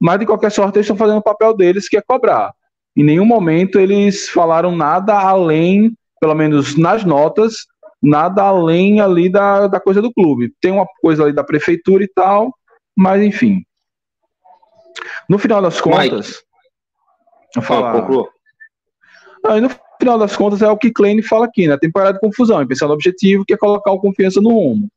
[0.00, 2.52] Mas, de qualquer sorte, eles estão fazendo o papel deles, que é cobrar.
[2.96, 7.66] Em nenhum momento eles falaram nada além, pelo menos nas notas,
[8.04, 10.52] nada além ali da, da coisa do clube.
[10.60, 12.54] Tem uma coisa ali da prefeitura e tal,
[12.96, 13.64] mas enfim.
[15.28, 16.42] No final das contas.
[17.56, 17.66] Mike.
[17.66, 18.06] falar.
[19.46, 21.76] Aí no final das contas é o que Klein fala aqui, né?
[21.78, 24.88] Temporada de confusão, e pensar no objetivo, que é colocar o confiança no rumo.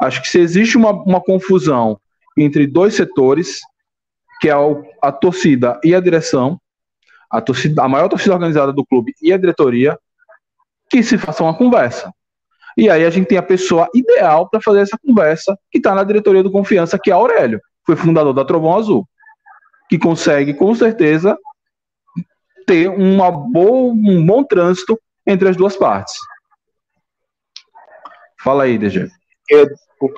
[0.00, 1.98] Acho que se existe uma, uma confusão
[2.36, 3.60] entre dois setores,
[4.40, 4.54] que é
[5.02, 6.60] a torcida e a direção,
[7.30, 9.98] a, torcida, a maior torcida organizada do clube e a diretoria,
[10.90, 12.12] que se faça uma conversa.
[12.76, 16.04] E aí a gente tem a pessoa ideal para fazer essa conversa, que está na
[16.04, 19.06] diretoria do Confiança, que é Aurélio, foi fundador da Trovão Azul,
[19.88, 21.36] que consegue, com certeza,
[22.66, 26.14] ter uma boa, um bom trânsito entre as duas partes.
[28.42, 29.08] Fala aí, DG.
[29.48, 29.68] Eu,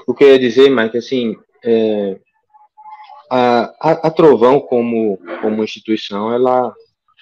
[0.07, 2.19] o, que eu ia dizer, Mike, assim, é,
[3.31, 6.73] a, a, a, Trovão como, como instituição, ela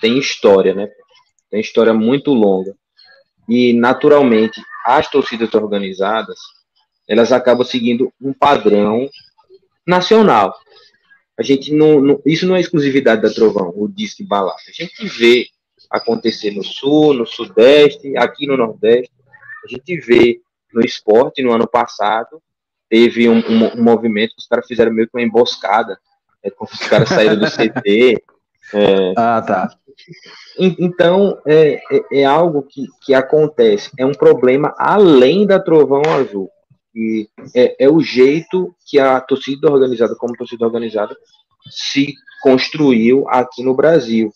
[0.01, 0.89] tem história, né?
[1.51, 2.75] Tem história muito longa.
[3.49, 6.39] E, naturalmente, as torcidas organizadas,
[7.09, 9.09] elas acabam seguindo um padrão
[9.87, 10.55] nacional.
[11.39, 14.57] A gente não, não, isso não é exclusividade da Trovão, o disco balada.
[14.69, 15.47] A gente vê
[15.91, 19.13] acontecer no sul, no sudeste, aqui no nordeste.
[19.65, 20.41] A gente vê
[20.73, 22.43] no esporte no ano passado
[22.93, 25.99] teve um, um, um movimento que os caras fizeram meio que uma emboscada,
[26.45, 28.23] é, os caras saíram do CT.
[28.75, 29.77] É, ah, tá.
[30.59, 36.51] Então, é, é, é, algo que, que acontece, é um problema além da Trovão Azul.
[36.95, 41.17] E é, é o jeito que a torcida organizada, como torcida organizada,
[41.71, 44.31] se construiu aqui no Brasil.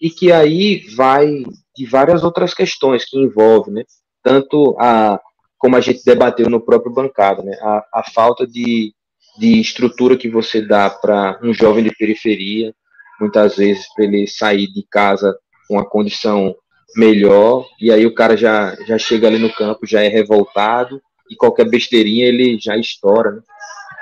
[0.00, 1.42] E que aí vai
[1.76, 3.84] de várias outras questões que envolvem, né?
[4.22, 5.20] Tanto a,
[5.58, 7.56] como a gente debateu no próprio bancada, né?
[7.60, 8.94] A, a falta de,
[9.38, 12.72] de estrutura que você dá para um jovem de periferia,
[13.20, 16.54] muitas vezes para ele sair de casa com uma condição
[16.96, 21.00] melhor, e aí o cara já, já chega ali no campo, já é revoltado,
[21.30, 23.32] e qualquer besteirinha ele já estoura.
[23.32, 23.42] Né?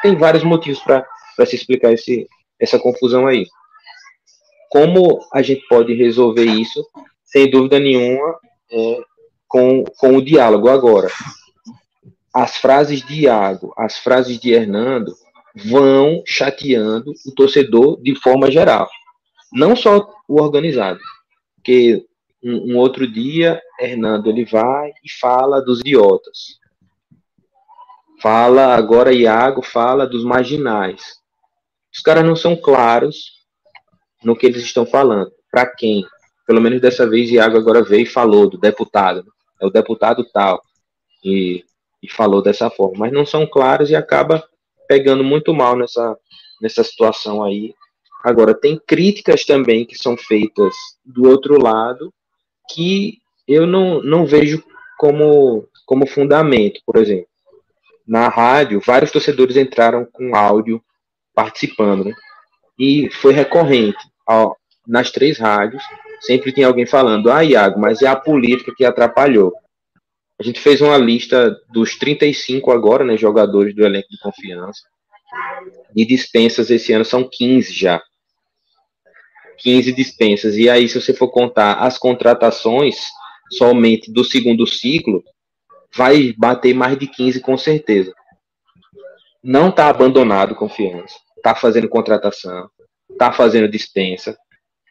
[0.03, 2.29] Tem vários motivos para se explicar esse,
[2.61, 3.47] essa confusão aí.
[4.71, 6.85] Como a gente pode resolver isso?
[7.25, 8.39] Sem dúvida nenhuma,
[8.71, 9.01] é,
[9.49, 11.09] com, com o diálogo agora.
[12.33, 15.13] As frases de Iago, as frases de Hernando
[15.65, 18.89] vão chateando o torcedor de forma geral
[19.57, 21.01] não só o organizado,
[21.57, 22.07] porque
[22.45, 26.59] um, um, outro dia, Hernando, ele vai e fala dos idiotas.
[28.21, 31.03] Fala, agora Iago fala dos marginais.
[31.93, 33.33] Os caras não são claros
[34.23, 35.33] no que eles estão falando.
[35.51, 36.05] Para quem?
[36.47, 39.25] Pelo menos dessa vez, Iago agora veio e falou do deputado.
[39.61, 40.63] É o deputado tal.
[41.25, 41.65] E,
[42.03, 42.99] e falou dessa forma.
[42.99, 44.47] Mas não são claros e acaba
[44.87, 46.17] pegando muito mal nessa,
[46.61, 47.75] nessa situação aí
[48.27, 50.75] Agora, tem críticas também que são feitas
[51.05, 52.13] do outro lado
[52.75, 54.65] que eu não, não vejo
[54.99, 56.81] como, como fundamento.
[56.85, 57.29] Por exemplo,
[58.05, 60.83] na rádio, vários torcedores entraram com áudio
[61.37, 62.15] participando, né?
[62.77, 64.05] E foi recorrente.
[64.29, 65.85] Ó, nas três rádios,
[66.21, 69.53] sempre tem alguém falando: ah, Iago, mas é a política que atrapalhou.
[70.37, 74.81] A gente fez uma lista dos 35 agora, né, jogadores do elenco de confiança.
[75.95, 78.03] De dispensas esse ano são 15 já.
[79.59, 80.57] 15 dispensas.
[80.57, 82.97] E aí, se você for contar as contratações
[83.53, 85.23] somente do segundo ciclo,
[85.95, 88.13] vai bater mais de 15 com certeza.
[89.43, 91.15] Não está abandonado confiança.
[91.37, 92.69] Está fazendo contratação.
[93.11, 94.37] Está fazendo dispensa.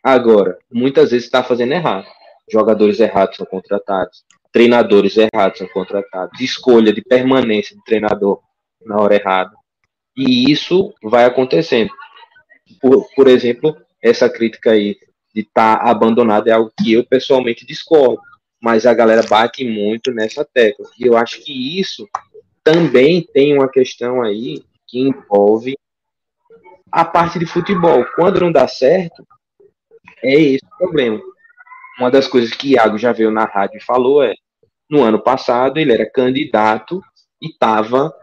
[0.03, 2.07] Agora, muitas vezes está fazendo errado.
[2.49, 4.23] Jogadores errados são contratados.
[4.51, 6.39] Treinadores errados são contratados.
[6.39, 8.39] Escolha de permanência do treinador
[8.85, 9.51] na hora errada.
[10.15, 11.91] E isso vai acontecendo.
[12.79, 14.95] Por, por exemplo, essa crítica aí
[15.33, 18.21] de estar tá abandonado é algo que eu pessoalmente discordo,
[18.61, 20.85] mas a galera bate muito nessa tecla.
[20.99, 22.07] E eu acho que isso
[22.63, 25.75] também tem uma questão aí que envolve
[26.91, 28.05] a parte de futebol.
[28.15, 29.25] Quando não dá certo,
[30.23, 31.19] é esse o problema.
[31.97, 34.35] Uma das coisas que Iago já veio na rádio e falou é:
[34.89, 37.01] no ano passado ele era candidato
[37.41, 38.13] e estava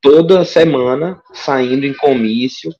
[0.00, 2.72] toda semana saindo em comício,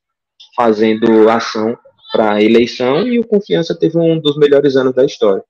[0.56, 1.78] fazendo ação
[2.12, 5.42] para a eleição e o Confiança teve um dos melhores anos da história.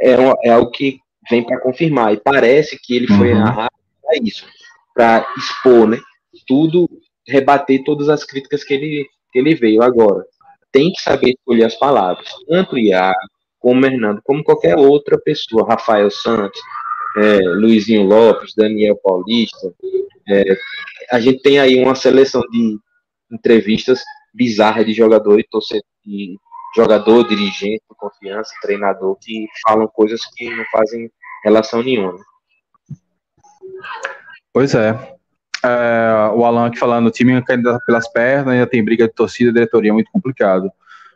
[0.00, 0.14] É,
[0.44, 0.98] é algo que
[1.30, 2.12] vem para confirmar.
[2.14, 3.38] E parece que ele foi uhum.
[3.38, 4.46] narrado para isso,
[4.94, 5.98] para expor né,
[6.46, 6.88] tudo,
[7.26, 10.24] rebater todas as críticas que ele, que ele veio agora.
[10.72, 13.16] Tem que saber escolher as palavras, tanto Iago,
[13.58, 16.60] como o Hernando, como qualquer outra pessoa, Rafael Santos,
[17.16, 19.72] é, Luizinho Lopes, Daniel Paulista.
[20.28, 20.56] É,
[21.10, 22.78] a gente tem aí uma seleção de
[23.32, 24.02] entrevistas
[24.34, 26.36] bizarras de jogador e torcedor, de
[26.76, 31.10] jogador, dirigente, confiança, treinador, que falam coisas que não fazem
[31.44, 32.18] relação nenhuma.
[34.52, 34.90] Pois é.
[35.64, 39.52] é o Alan aqui falando, o time caindo pelas pernas, ainda tem briga de torcida,
[39.52, 40.70] diretoria, muito complicado.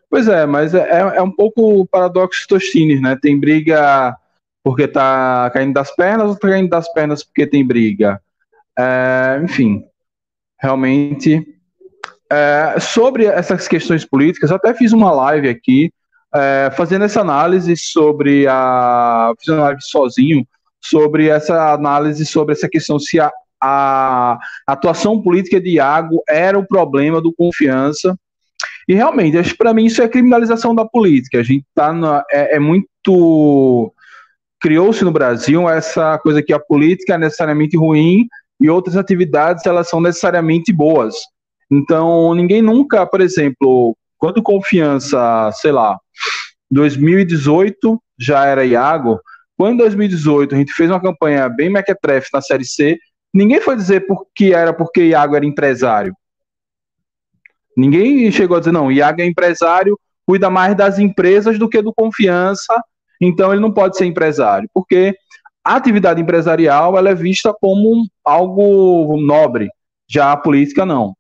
[0.09, 3.17] Pois é, mas é, é um pouco o paradoxo Tostines, né?
[3.21, 4.17] Tem briga
[4.63, 8.21] porque tá caindo das pernas ou tá caindo das pernas porque tem briga?
[8.79, 9.85] É, enfim,
[10.61, 11.45] realmente.
[12.33, 15.93] É, sobre essas questões políticas, até fiz uma live aqui,
[16.35, 19.35] é, fazendo essa análise sobre a.
[19.39, 20.47] Fiz uma live sozinho,
[20.81, 23.31] sobre essa análise sobre essa questão se a,
[23.63, 28.17] a atuação política de Iago era o problema do confiança.
[28.89, 31.39] E realmente, para mim isso é criminalização da política.
[31.39, 33.93] A gente tá é, é muito
[34.59, 38.27] criou-se no Brasil essa coisa que a política é necessariamente ruim
[38.59, 41.15] e outras atividades elas são necessariamente boas.
[41.73, 45.99] Então, ninguém nunca, por exemplo, quando confiança, sei lá,
[46.71, 49.19] 2018 já era Iago,
[49.57, 52.99] quando em 2018 a gente fez uma campanha bem mequetrefe na Série C,
[53.33, 54.05] ninguém foi dizer
[54.35, 56.15] que era porque Iago era empresário.
[57.75, 61.93] Ninguém chegou a dizer, não, Iago é empresário, cuida mais das empresas do que do
[61.95, 62.75] confiança
[63.23, 65.15] então ele não pode ser empresário, porque
[65.65, 69.69] a atividade empresarial ela é vista como algo nobre,
[70.11, 71.15] já a política não.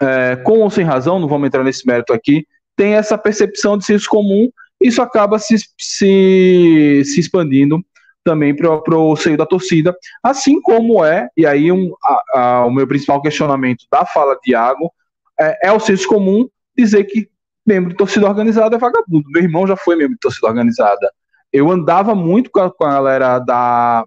[0.00, 3.84] É, com ou sem razão, não vamos entrar nesse mérito aqui, tem essa percepção de
[3.84, 7.84] senso comum, isso acaba se, se, se expandindo
[8.24, 12.70] também para o seio da torcida, assim como é, e aí um, a, a, o
[12.70, 14.90] meu principal questionamento da fala de Iago
[15.38, 17.28] é, é o senso comum dizer que
[17.66, 19.28] membro de torcida organizada é vagabundo.
[19.30, 21.10] Meu irmão já foi membro de torcida organizada
[21.54, 24.04] eu andava muito com a, com a galera da,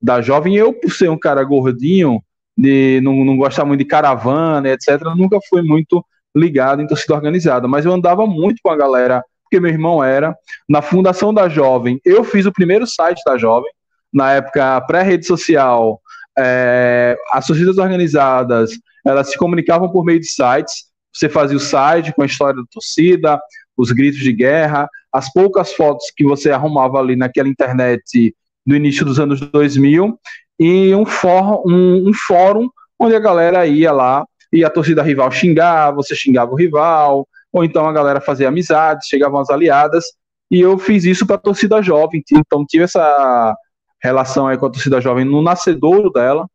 [0.00, 2.22] da jovem, eu, por ser um cara gordinho,
[2.56, 7.68] de não, não gostar muito de caravana, etc., nunca fui muito ligado em torcida organizada,
[7.68, 10.34] mas eu andava muito com a galera, porque meu irmão era,
[10.68, 13.70] na fundação da Jovem, eu fiz o primeiro site da Jovem,
[14.12, 16.00] na época pré-rede social,
[16.38, 18.70] é, as torcidas organizadas,
[19.04, 22.66] elas se comunicavam por meio de sites, você fazia o site com a história da
[22.70, 23.38] torcida,
[23.76, 28.34] os gritos de guerra, as poucas fotos que você arrumava ali naquela internet
[28.64, 30.18] no início dos anos 2000
[30.58, 35.30] e um, for, um, um fórum onde a galera ia lá e a torcida rival
[35.30, 40.04] xingava, você xingava o rival, ou então a galera fazia amizades, chegavam as aliadas,
[40.50, 43.56] e eu fiz isso para a torcida jovem, então tive essa
[44.02, 46.46] relação aí com a torcida jovem no nascedouro dela,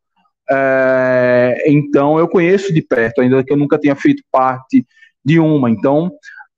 [0.50, 4.86] é, então eu conheço de perto, ainda que eu nunca tenha feito parte
[5.26, 6.12] de uma, então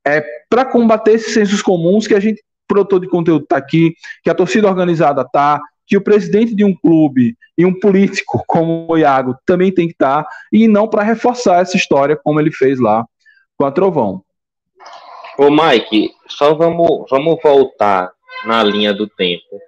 [0.05, 4.29] é para combater esses sensos comuns que a gente, produtor de conteúdo, está aqui, que
[4.29, 5.59] a torcida organizada está,
[5.89, 9.93] que o presidente de um clube e um político como o Iago também tem que
[9.93, 10.23] estar,
[10.53, 13.03] e não para reforçar essa história como ele fez lá
[13.57, 14.23] com a Trovão.
[15.35, 18.11] Ô Mike, só vamos, vamos voltar
[18.45, 19.59] na linha do tempo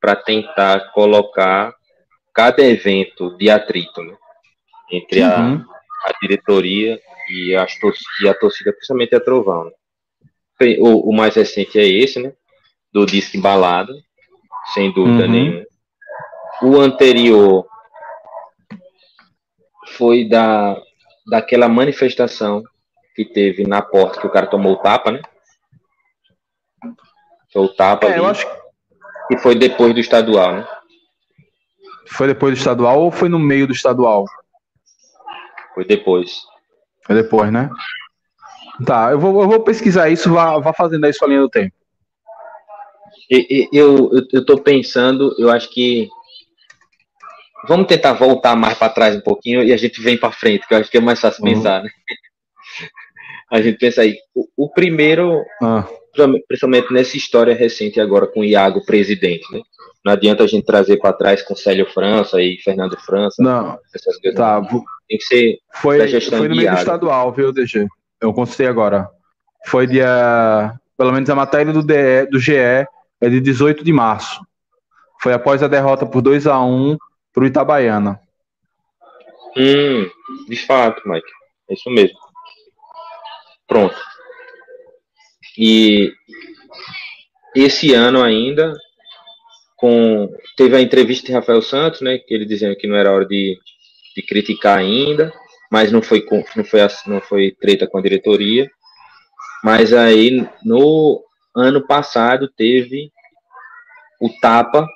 [0.00, 1.74] para tentar colocar
[2.32, 4.14] cada evento de atrito né,
[4.92, 5.28] entre uhum.
[5.28, 7.72] a, a diretoria e, as
[8.22, 9.64] e a torcida, principalmente a Trovão.
[9.64, 10.76] Né?
[10.78, 12.32] O, o, mais recente é esse, né?
[12.92, 13.92] Do Disque Balada,
[14.74, 15.30] sem dúvida uhum.
[15.30, 15.66] nenhuma.
[16.62, 17.66] O anterior
[19.96, 20.80] foi da,
[21.28, 22.62] daquela manifestação
[23.14, 25.20] que teve na porta que o cara tomou o tapa, né?
[27.52, 28.18] Foi o tapa é, ali.
[28.18, 28.62] Eu acho que...
[29.34, 30.68] E foi depois do estadual, né?
[32.08, 34.24] Foi depois do estadual ou foi no meio do estadual?
[35.74, 36.42] Foi depois.
[37.04, 37.70] Foi depois, né?
[38.86, 41.74] Tá, eu vou, eu vou pesquisar isso, vá, vá fazendo aí sua linha do tempo.
[43.30, 46.08] Eu, eu, eu tô pensando, eu acho que.
[47.68, 50.74] Vamos tentar voltar mais para trás um pouquinho e a gente vem para frente, que
[50.74, 51.54] eu acho que é mais fácil uhum.
[51.54, 51.90] pensar, né?
[53.52, 54.16] A gente pensa aí.
[54.34, 55.86] O, o primeiro, ah.
[56.48, 59.60] principalmente nessa história recente agora com o Iago presidente, né?
[60.04, 63.40] Não adianta a gente trazer para trás com Célio França e Fernando França.
[63.40, 63.78] Não.
[63.94, 64.36] Essas coisas.
[64.36, 64.60] Tá.
[65.08, 67.86] Tem que ser foi, da gestão Foi no meio estadual, viu, DG?
[68.20, 69.08] Eu consultei agora.
[69.66, 70.74] Foi dia.
[70.96, 72.52] Pelo menos a matéria do, DE, do GE
[73.22, 74.44] é de 18 de março.
[75.22, 76.98] Foi após a derrota por 2 a 1
[77.32, 78.20] para o Itabaiana.
[79.56, 80.10] Hum,
[80.48, 81.30] de fato, Mike.
[81.70, 82.18] É isso mesmo.
[83.68, 83.96] Pronto.
[85.56, 86.12] E
[87.54, 88.72] esse ano ainda,
[89.76, 93.26] com teve a entrevista de Rafael Santos, né, que ele dizendo que não era hora
[93.26, 93.56] de,
[94.16, 95.32] de criticar ainda,
[95.70, 98.68] mas não foi, não foi, não foi treta com a diretoria.
[99.62, 101.22] Mas aí, no
[101.54, 103.11] ano passado, teve
[104.22, 104.86] o tapa,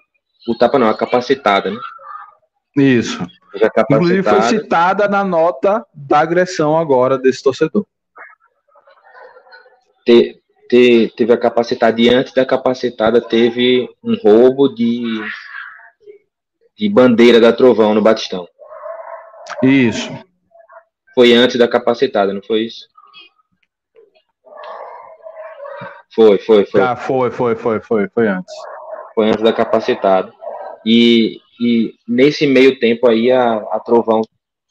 [0.46, 1.80] o tapa não, a capacitada, né?
[2.76, 3.26] Isso.
[3.90, 7.84] Inclusive foi citada na nota da agressão agora desse torcedor.
[10.04, 15.02] Te, te, teve a capacitada e antes da capacitada teve um roubo de,
[16.78, 18.46] de bandeira da Trovão no Batistão.
[19.60, 20.08] Isso.
[21.14, 22.86] Foi antes da capacitada, não foi isso?
[26.14, 26.80] Foi, foi, foi.
[26.80, 28.54] Ah, foi, foi, foi, foi, foi antes.
[29.16, 30.30] Foi antes da capacitada.
[30.84, 34.20] E, e nesse meio tempo aí a, a Trovão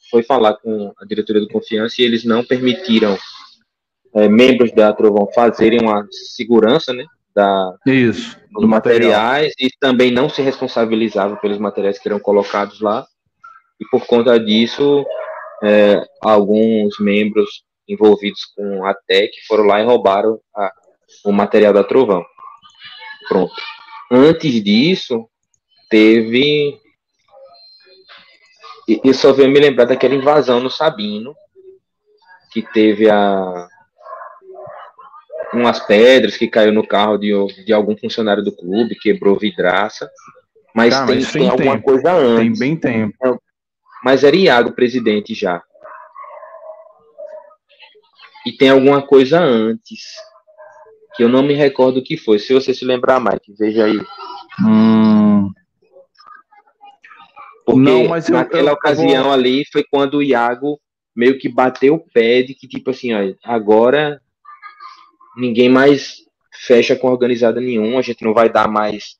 [0.08, 3.18] foi falar com a diretoria do Confiança e eles não permitiram
[4.14, 7.04] é, membros da Trovão fazerem uma segurança, né?
[7.34, 9.52] Da, Isso, dos materiais material.
[9.60, 13.04] e também não se responsabilizavam pelos materiais que eram colocados lá.
[13.78, 15.04] E por conta disso,
[15.62, 20.72] é, alguns membros envolvidos com a TEC foram lá e roubaram a,
[21.24, 22.24] o material da Trovão.
[23.28, 23.52] Pronto.
[24.10, 25.28] Antes disso,
[25.88, 26.80] teve.
[29.04, 31.34] Eu só venho me lembrar daquela invasão no Sabino,
[32.52, 33.68] que teve a
[35.52, 37.32] umas pedras que caiu no carro de,
[37.64, 40.10] de algum funcionário do clube, quebrou vidraça.
[40.74, 42.58] Mas tá, tem, mas tem, tem alguma coisa antes.
[42.58, 43.40] Tem bem tempo
[44.06, 45.60] mas era Iago presidente já.
[48.46, 50.14] E tem alguma coisa antes,
[51.16, 52.38] que eu não me recordo o que foi.
[52.38, 54.00] Se você se lembrar, Mike, veja aí.
[54.60, 55.50] Hum.
[57.64, 59.32] Porque não, mas eu, naquela eu, ocasião vou...
[59.32, 60.78] ali foi quando o Iago
[61.14, 64.20] meio que bateu o pé de que, tipo assim, ó, agora
[65.36, 66.16] ninguém mais
[66.66, 69.16] fecha com organizada nenhuma, a gente não vai dar mais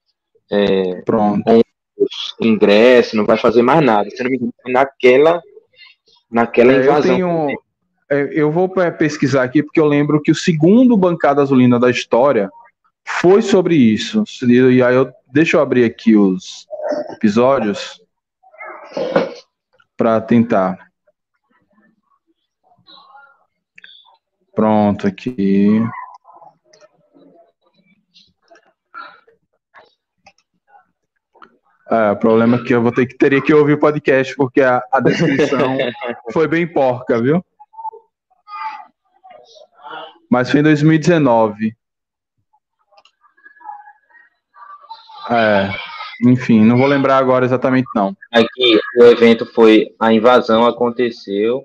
[0.50, 1.42] é, Pronto
[2.40, 4.08] ingresso, não vai fazer mais nada.
[4.10, 5.40] Se não me engano, naquela,
[6.30, 7.18] naquela é, invasão.
[7.18, 7.62] Eu, tenho,
[8.08, 12.50] eu vou pesquisar aqui porque eu lembro que o segundo Bancada Azulina da história
[13.04, 14.24] foi sobre isso.
[14.42, 16.66] E aí eu deixa eu abrir aqui os
[17.14, 18.00] episódios
[19.96, 20.78] para tentar.
[24.54, 25.82] Pronto, aqui.
[31.90, 34.60] É, o problema é que eu vou ter que teria que ouvir o podcast porque
[34.60, 35.76] a, a descrição
[36.32, 37.44] foi bem porca, viu?
[40.30, 41.76] Mas foi em 2019.
[45.30, 45.70] É,
[46.22, 48.16] enfim, não vou lembrar agora exatamente não.
[48.32, 51.62] Aqui o evento foi a invasão aconteceu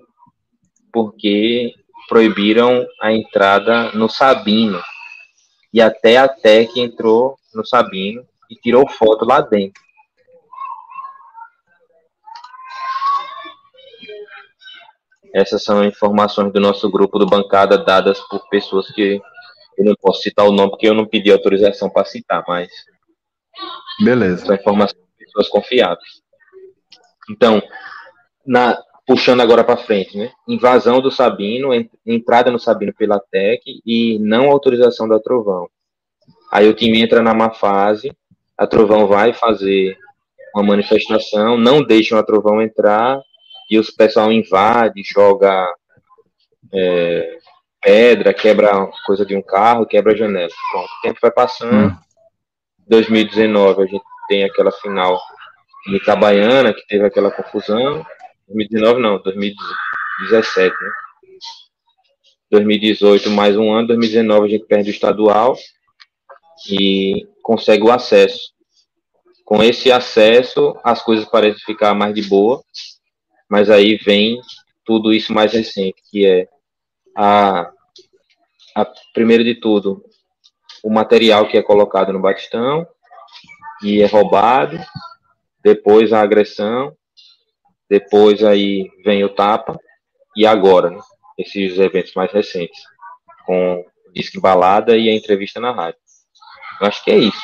[0.91, 1.74] porque
[2.09, 4.82] proibiram a entrada no Sabino
[5.74, 9.82] e até a TEC entrou no Sabino e tirou foto lá dentro.
[15.34, 19.21] Essas são informações do nosso grupo do Bancada dadas por pessoas que
[19.77, 22.69] eu não posso citar o nome porque eu não pedi autorização para citar, mas.
[24.03, 24.45] Beleza.
[24.45, 26.21] São informações de pessoas confiáveis.
[27.29, 27.61] Então,
[28.45, 30.32] na, puxando agora para frente, né?
[30.47, 31.69] Invasão do Sabino,
[32.05, 35.67] entrada no Sabino pela TEC e não autorização da Trovão.
[36.51, 38.11] Aí o time entra na má fase,
[38.57, 39.97] a Trovão vai fazer
[40.53, 43.21] uma manifestação, não deixam a Trovão entrar,
[43.72, 45.65] e o pessoal invade, joga
[46.74, 47.38] é,
[47.82, 50.51] pedra, quebra coisa de um carro, quebra janela.
[50.69, 51.88] Pronto, o tempo vai passando.
[51.88, 51.97] Hum.
[52.89, 55.17] 2019 a gente tem aquela final
[55.88, 58.05] de Itabaiana, que teve aquela confusão.
[58.49, 60.91] 2019 não, 2017, né?
[62.51, 65.55] 2018 mais um ano, 2019 a gente perde o estadual
[66.69, 68.51] e consegue o acesso.
[69.45, 72.61] Com esse acesso, as coisas parecem ficar mais de boa
[73.52, 74.39] mas aí vem
[74.86, 76.47] tudo isso mais recente, que é
[77.14, 77.70] a,
[78.74, 80.02] a primeiro de tudo,
[80.82, 82.88] o material que é colocado no Batistão
[83.84, 84.80] e é roubado,
[85.62, 86.95] depois a agressão,
[87.89, 89.78] depois aí vem o tapa
[90.34, 90.99] e agora, né,
[91.38, 92.82] esses eventos mais recentes,
[93.45, 93.84] com
[94.14, 95.99] disco balada e a entrevista na rádio.
[96.80, 97.41] Eu acho que é isso.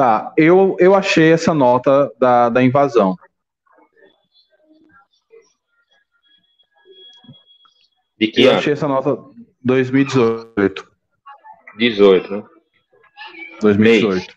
[0.00, 3.18] Tá, eu, eu achei essa nota da, da invasão.
[8.18, 8.60] De que eu ano?
[8.60, 9.18] achei essa nota
[9.62, 10.90] 2018.
[11.76, 12.42] 18, né?
[13.60, 14.34] 2018.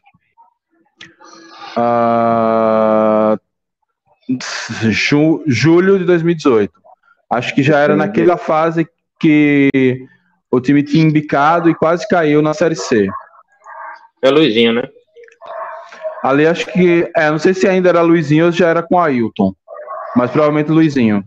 [1.78, 3.40] Uh,
[4.92, 6.74] ju, julho de 2018.
[7.30, 8.86] Acho que já era naquela fase
[9.18, 9.70] que
[10.52, 13.08] o time tinha embicado e quase caiu na Série C.
[14.22, 14.90] É Luizinho, né?
[16.24, 17.12] Ali acho que.
[17.16, 19.54] É, não sei se ainda era Luizinho ou já era com Ailton.
[20.16, 21.24] Mas provavelmente Luizinho.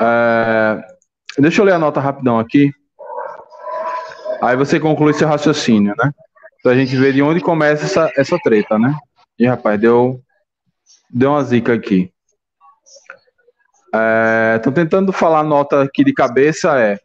[0.00, 0.80] É,
[1.38, 2.72] deixa eu ler a nota rapidão aqui.
[4.40, 6.12] Aí você conclui seu raciocínio, né?
[6.62, 8.96] Pra gente ver de onde começa essa, essa treta, né?
[9.38, 10.20] E rapaz, deu,
[11.10, 12.12] deu uma zica aqui.
[14.56, 16.98] Estou é, tentando falar a nota aqui de cabeça é.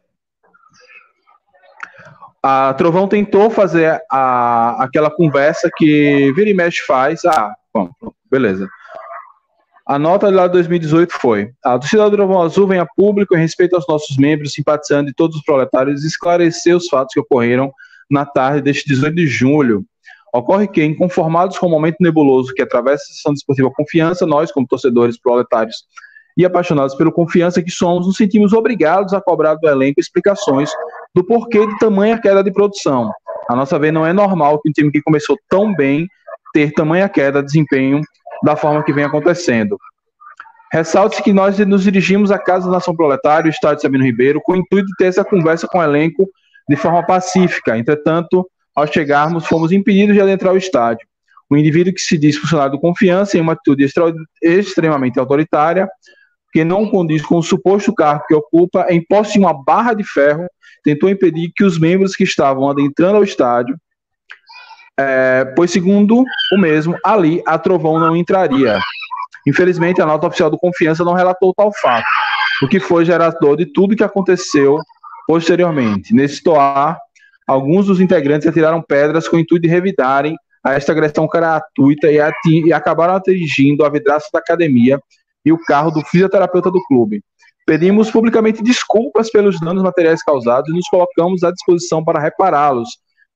[2.46, 7.24] A Trovão tentou fazer a, aquela conversa que Vira e Mexe faz.
[7.24, 7.88] Ah, bom,
[8.30, 8.68] beleza.
[9.86, 13.40] A nota lá de 2018 foi: a torcida do Trovão Azul vem a público em
[13.40, 17.72] respeito aos nossos membros, simpatizando e todos os proletários, esclarecer os fatos que ocorreram
[18.10, 19.82] na tarde deste 18 de julho.
[20.30, 24.66] Ocorre que, inconformados com o momento nebuloso que atravessa a sessão desportiva confiança, nós, como
[24.66, 25.86] torcedores proletários
[26.36, 30.68] e apaixonados pelo confiança que somos, nos sentimos obrigados a cobrar do elenco explicações
[31.14, 33.10] do porquê de tamanha queda de produção.
[33.48, 36.08] A nossa vez não é normal que um time que começou tão bem
[36.52, 38.00] ter tamanha queda de desempenho
[38.42, 39.78] da forma que vem acontecendo.
[40.72, 44.52] Ressalte-se que nós nos dirigimos à Casa da Nação Proletária, o Estádio Sabino Ribeiro, com
[44.52, 46.28] o intuito de ter essa conversa com o elenco
[46.68, 47.78] de forma pacífica.
[47.78, 51.06] Entretanto, ao chegarmos, fomos impedidos de adentrar o estádio.
[51.48, 53.86] O indivíduo que se diz funcionário de confiança, em uma atitude
[54.42, 55.88] extremamente autoritária,
[56.52, 60.02] que não condiz com o suposto cargo que ocupa, em posse de uma barra de
[60.02, 60.46] ferro,
[60.84, 63.76] tentou impedir que os membros que estavam adentrando ao estádio
[64.98, 68.78] é, pois, segundo o mesmo, ali a Trovão não entraria.
[69.46, 72.06] Infelizmente, a nota oficial do Confiança não relatou tal fato,
[72.62, 74.78] o que foi gerador de tudo que aconteceu
[75.26, 76.14] posteriormente.
[76.14, 76.98] Nesse toar,
[77.46, 82.18] alguns dos integrantes atiraram pedras com o intuito de revidarem a esta agressão gratuita e,
[82.64, 84.98] e acabaram atingindo a vidraça da academia
[85.44, 87.20] e o carro do fisioterapeuta do clube.
[87.66, 92.90] Pedimos publicamente desculpas pelos danos materiais causados e nos colocamos à disposição para repará-los,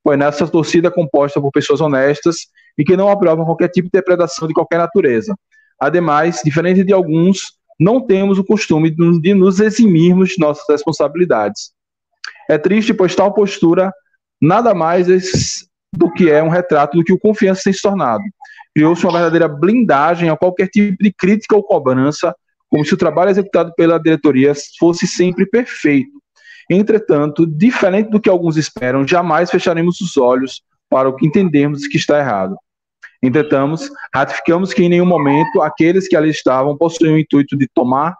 [0.05, 2.37] pois nessa torcida é composta por pessoas honestas
[2.77, 5.35] e que não aprovam qualquer tipo de depredação de qualquer natureza.
[5.81, 11.71] Ademais, diferente de alguns, não temos o costume de nos eximirmos de nossas responsabilidades.
[12.51, 13.93] É triste, pois tal postura
[14.41, 15.07] nada mais
[15.93, 18.23] do que é um retrato do que o confiança tem se tornado.
[18.75, 22.35] Criou-se uma verdadeira blindagem a qualquer tipo de crítica ou cobrança,
[22.69, 26.11] como se o trabalho executado pela diretoria fosse sempre perfeito.
[26.71, 31.97] Entretanto, diferente do que alguns esperam, jamais fecharemos os olhos para o que entendemos que
[31.97, 32.57] está errado.
[33.23, 38.15] Entretanto, ratificamos que em nenhum momento aqueles que ali estavam possuíam o intuito de tomar,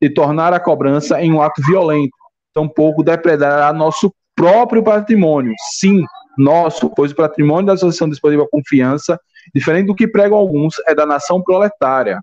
[0.00, 2.12] de tornar a cobrança em um ato violento,
[2.52, 5.54] tampouco depredar nosso próprio patrimônio.
[5.78, 6.04] Sim,
[6.36, 9.18] nosso, pois o patrimônio da Associação Desportiva Confiança,
[9.54, 12.20] diferente do que pregam alguns, é da nação proletária.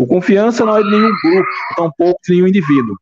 [0.00, 2.96] O Confiança não é de nenhum grupo, tampouco de nenhum indivíduo.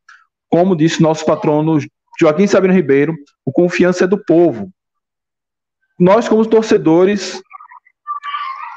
[0.48, 1.78] Como disse nosso patrono
[2.20, 3.14] Joaquim Sabino Ribeiro,
[3.46, 4.68] o confiança é do povo.
[5.96, 7.40] Nós, como torcedores,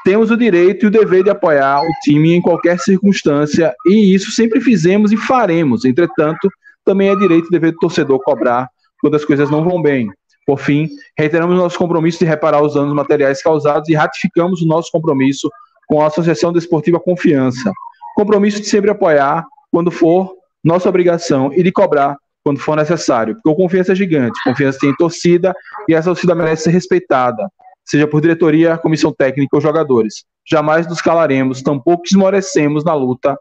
[0.04, 4.30] temos o direito e o dever de apoiar o time em qualquer circunstância, e isso
[4.30, 5.84] sempre fizemos e faremos.
[5.84, 6.48] Entretanto,
[6.84, 8.68] também é direito e dever do torcedor cobrar
[9.00, 10.08] quando as coisas não vão bem.
[10.46, 14.92] Por fim, reiteramos nosso compromisso de reparar os danos materiais causados e ratificamos o nosso
[14.92, 15.50] compromisso
[15.88, 17.72] com a Associação Desportiva Confiança.
[18.14, 23.48] Compromisso de sempre apoiar quando for nossa obrigação e de cobrar quando for necessário, porque
[23.48, 25.54] o confiança é gigante, confiança tem torcida
[25.88, 27.48] e essa torcida merece ser respeitada,
[27.84, 30.24] seja por diretoria, comissão técnica ou jogadores.
[30.44, 33.38] Jamais nos calaremos, tampouco esmorecemos na luta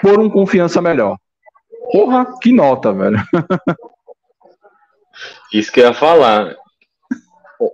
[0.00, 1.16] por um confiança melhor.
[1.90, 3.18] Porra, que nota, velho.
[5.52, 6.54] Isso que eu ia falar.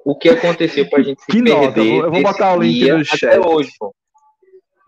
[0.05, 3.05] O que aconteceu pra gente se que perder nota, eu vou botar o link no
[3.05, 3.27] chat.
[3.27, 3.95] até hoje, pô.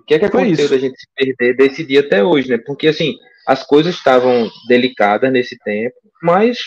[0.07, 2.59] O que é que aconteceu da gente se perder desse dia até hoje, né?
[2.59, 6.59] Porque assim, as coisas estavam delicadas nesse tempo, mas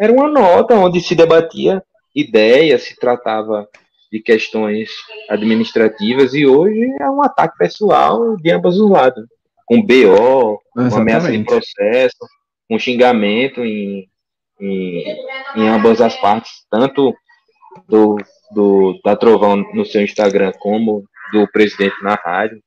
[0.00, 1.80] era uma nota onde se debatia
[2.12, 3.68] ideias, se tratava
[4.10, 4.90] de questões
[5.30, 9.24] administrativas e hoje é um ataque pessoal de ambos os lados,
[9.66, 12.18] com BO, com ameaça de processo,
[12.68, 14.08] com xingamento em,
[14.60, 15.04] em,
[15.54, 17.14] em ambas as partes, tanto
[17.88, 18.16] do,
[18.50, 21.04] do da Trovão no seu Instagram como
[21.34, 22.62] do presidente na rádio.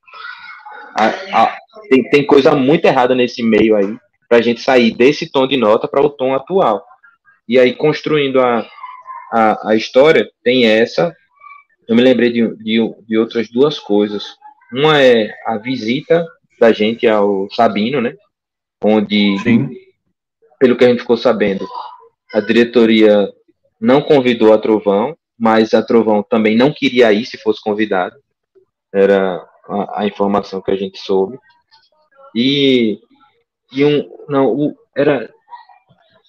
[0.93, 1.07] A,
[1.41, 1.57] a,
[1.89, 5.55] tem, tem coisa muito errada nesse meio aí, para a gente sair desse tom de
[5.55, 6.83] nota para o tom atual.
[7.47, 8.67] E aí, construindo a,
[9.31, 11.15] a, a história, tem essa.
[11.87, 14.35] Eu me lembrei de, de, de outras duas coisas.
[14.73, 16.25] Uma é a visita
[16.59, 18.13] da gente ao Sabino, né?
[18.83, 19.69] Onde, Sim.
[20.59, 21.65] pelo que a gente ficou sabendo,
[22.33, 23.31] a diretoria
[23.79, 28.15] não convidou a Trovão, mas a Trovão também não queria ir se fosse convidado.
[28.93, 31.37] Era a, a informação que a gente soube.
[32.35, 32.99] E,
[33.71, 35.29] e um, não, o, era,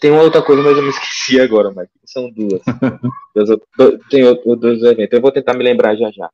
[0.00, 1.90] tem uma outra coisa, mas eu me esqueci agora, Mike.
[2.04, 2.62] São duas.
[4.08, 4.22] tem
[4.56, 5.12] dois eventos.
[5.12, 6.30] Eu vou tentar me lembrar já já.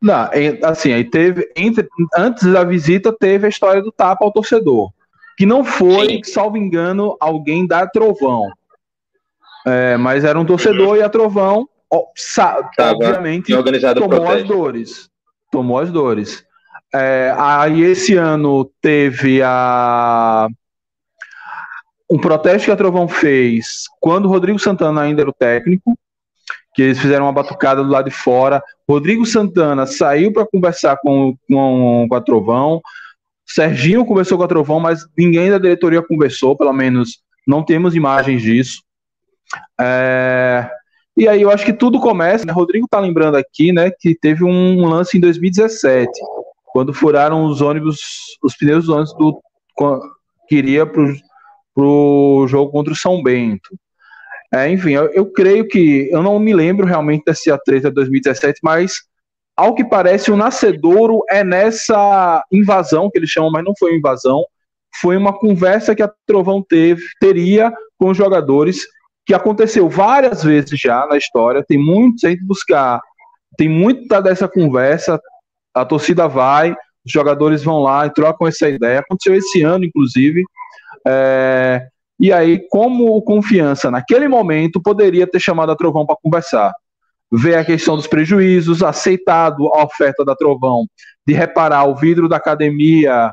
[0.00, 0.30] Não,
[0.62, 1.50] assim, aí teve.
[1.54, 1.86] Entre,
[2.16, 4.90] antes da visita, teve a história do tapa ao torcedor.
[5.36, 6.24] Que não foi, Sim.
[6.24, 8.50] salvo engano, alguém da Trovão.
[9.66, 10.96] É, mas era um torcedor uhum.
[10.96, 12.04] e a Trovão, ó,
[12.78, 13.52] obviamente,
[13.94, 15.10] tomou as dores.
[15.54, 16.44] Tomou as dores.
[16.92, 20.48] É, aí esse ano teve a
[22.10, 25.96] um protesto que a Trovão fez quando o Rodrigo Santana ainda era o técnico,
[26.74, 28.60] que eles fizeram uma batucada do lado de fora.
[28.88, 32.82] Rodrigo Santana saiu para conversar com, com, com a Trovão.
[33.46, 38.42] Serginho conversou com a Trovão, mas ninguém da diretoria conversou, pelo menos não temos imagens
[38.42, 38.82] disso.
[39.80, 40.68] É...
[41.16, 42.52] E aí eu acho que tudo começa, né?
[42.52, 46.10] Rodrigo tá lembrando aqui, né, que teve um lance em 2017,
[46.66, 48.00] quando furaram os ônibus,
[48.42, 49.40] os pneus dos ônibus do
[50.48, 51.14] que iria pro,
[51.74, 53.78] pro jogo contra o São Bento.
[54.52, 58.60] É, enfim, eu, eu, creio que eu não me lembro realmente dessa treta de 2017,
[58.62, 59.02] mas
[59.56, 63.98] ao que parece o nascedouro é nessa invasão que eles chamam, mas não foi uma
[63.98, 64.44] invasão,
[65.00, 68.86] foi uma conversa que a Trovão teve, teria com os jogadores
[69.26, 73.00] que aconteceu várias vezes já na história, tem muito, gente buscar,
[73.56, 75.20] tem muita dessa conversa,
[75.72, 76.72] a torcida vai,
[77.04, 80.44] os jogadores vão lá e trocam essa ideia, aconteceu esse ano, inclusive,
[81.06, 81.86] é,
[82.18, 86.72] e aí, como o Confiança, naquele momento, poderia ter chamado a Trovão para conversar,
[87.30, 90.86] ver a questão dos prejuízos, aceitado a oferta da Trovão
[91.26, 93.32] de reparar o vidro da academia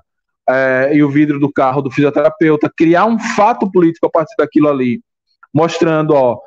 [0.50, 4.70] é, e o vidro do carro do fisioterapeuta, criar um fato político a partir daquilo
[4.70, 5.00] ali,
[5.54, 6.40] mostrando, ó,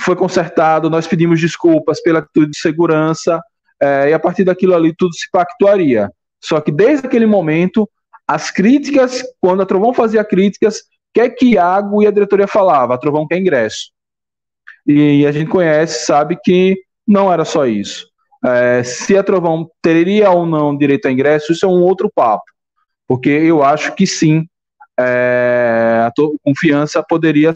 [0.00, 3.40] foi consertado, nós pedimos desculpas pela atitude de segurança,
[3.80, 6.10] é, e a partir daquilo ali tudo se pactuaria.
[6.42, 7.88] Só que desde aquele momento,
[8.26, 10.82] as críticas, quando a Trovão fazia críticas,
[11.14, 13.92] quer que Iago e a diretoria falava, a Trovão quer ingresso.
[14.86, 16.76] E a gente conhece, sabe que
[17.06, 18.08] não era só isso.
[18.44, 22.44] É, se a Trovão teria ou não direito a ingresso, isso é um outro papo.
[23.06, 24.46] Porque eu acho que sim,
[24.98, 27.52] é, a confiança poderia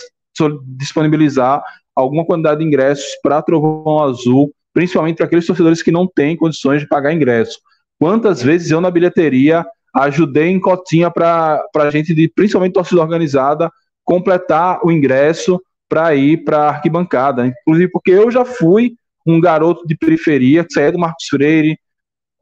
[0.64, 1.62] disponibilizar
[1.94, 6.82] alguma quantidade de ingressos para Trovão Azul, principalmente para aqueles torcedores que não têm condições
[6.82, 7.58] de pagar ingresso.
[7.98, 9.64] Quantas vezes eu na bilheteria
[9.94, 13.70] ajudei em cotinha para a gente, de, principalmente torcida organizada,
[14.04, 15.58] completar o ingresso
[15.88, 17.46] para ir para a arquibancada.
[17.46, 18.94] Inclusive porque eu já fui
[19.26, 21.78] um garoto de periferia, que saía do Marcos Freire,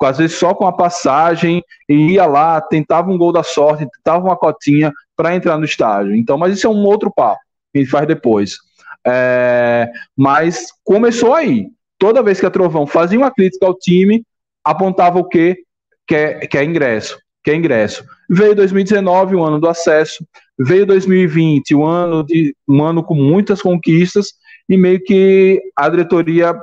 [0.03, 4.23] às vezes só com a passagem, e ia lá, tentava um gol da sorte, tentava
[4.23, 6.15] uma cotinha para entrar no estádio.
[6.15, 7.41] Então, mas isso é um outro papo
[7.75, 8.57] que a gente faz depois.
[9.05, 11.67] É, mas começou aí.
[11.99, 14.25] Toda vez que a Trovão fazia uma crítica ao time,
[14.65, 15.59] apontava o quê?
[16.07, 17.19] Que é, que é ingresso.
[17.43, 18.05] Que é ingresso.
[18.31, 20.25] Veio 2019, o ano do acesso.
[20.59, 24.29] Veio 2020, um ano, de, um ano com muitas conquistas.
[24.69, 26.55] E meio que a diretoria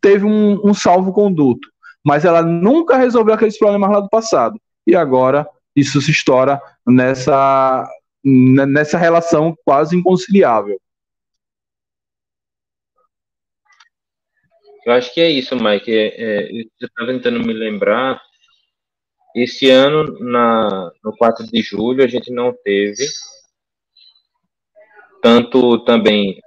[0.00, 1.66] teve um, um salvo-conduto.
[2.04, 4.60] Mas ela nunca resolveu aqueles problemas lá do passado.
[4.86, 7.88] E agora isso se estoura nessa
[8.24, 10.80] nessa relação quase inconciliável.
[14.86, 15.90] Eu acho que é isso, Mike.
[15.90, 18.20] É, é, eu estava tentando me lembrar.
[19.34, 23.04] Esse ano, na, no 4 de julho, a gente não teve.
[25.20, 26.40] Tanto também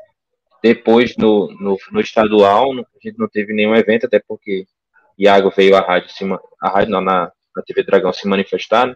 [0.63, 4.65] depois no, no, no estadual, a gente não teve nenhum evento, até porque
[5.17, 6.09] Iago veio à rádio,
[6.61, 8.95] a rádio não, na, na TV Dragão se manifestar, né?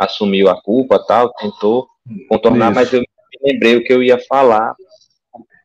[0.00, 1.86] Assumiu a culpa tal, tentou
[2.28, 2.74] contornar, Isso.
[2.74, 3.02] mas eu
[3.42, 4.74] lembrei o que eu ia falar,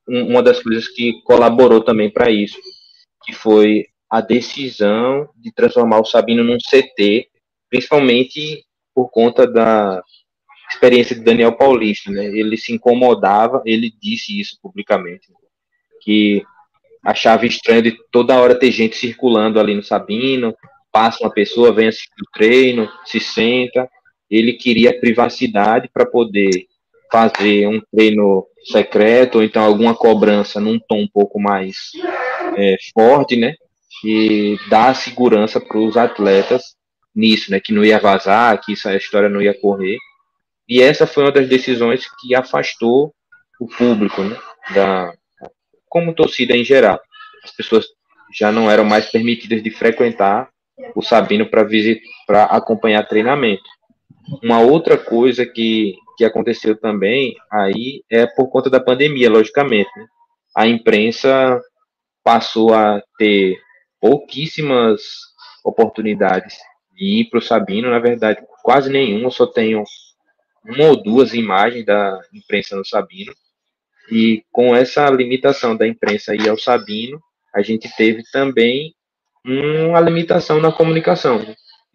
[0.05, 2.59] uma das coisas que colaborou também para isso,
[3.23, 7.27] que foi a decisão de transformar o Sabino num CT,
[7.69, 8.63] principalmente
[8.93, 10.03] por conta da
[10.69, 12.25] experiência de Daniel Paulista, né?
[12.25, 15.27] Ele se incomodava, ele disse isso publicamente,
[16.01, 16.43] que
[17.03, 20.55] achava estranho de toda hora ter gente circulando ali no Sabino,
[20.91, 23.89] passa uma pessoa, vem assistir o treino, se senta,
[24.30, 26.49] ele queria privacidade para poder
[27.11, 31.76] fazer um treino secreto ou então alguma cobrança num tom um pouco mais
[32.57, 33.53] é, forte, né?
[34.03, 36.76] E dar segurança para os atletas
[37.15, 37.60] nisso, né?
[37.60, 39.97] Que não ia vazar, que essa história não ia correr.
[40.68, 43.14] E essa foi uma das decisões que afastou
[43.60, 44.38] o público, né?
[44.73, 45.14] Da,
[45.88, 46.99] como torcida em geral.
[47.43, 47.85] As pessoas
[48.34, 50.49] já não eram mais permitidas de frequentar
[50.93, 53.64] o Sabino para acompanhar treinamento.
[54.43, 59.89] Uma outra coisa que, que aconteceu também aí é por conta da pandemia, logicamente.
[59.95, 60.06] Né?
[60.56, 61.61] A imprensa
[62.23, 63.57] passou a ter
[64.02, 65.02] pouquíssimas
[65.64, 66.57] oportunidades
[66.95, 69.84] de ir para o Sabino, na verdade, quase nenhuma, só tenho
[70.64, 73.34] uma ou duas imagens da imprensa no Sabino,
[74.11, 77.19] e com essa limitação da imprensa ir ao Sabino,
[77.53, 78.93] a gente teve também
[79.45, 81.45] uma limitação na comunicação.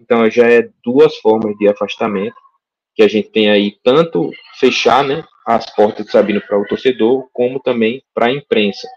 [0.00, 2.34] Então, já é duas formas de afastamento,
[2.94, 7.28] que a gente tem aí tanto fechar né, as portas do Sabino para o torcedor,
[7.32, 8.88] como também para a imprensa.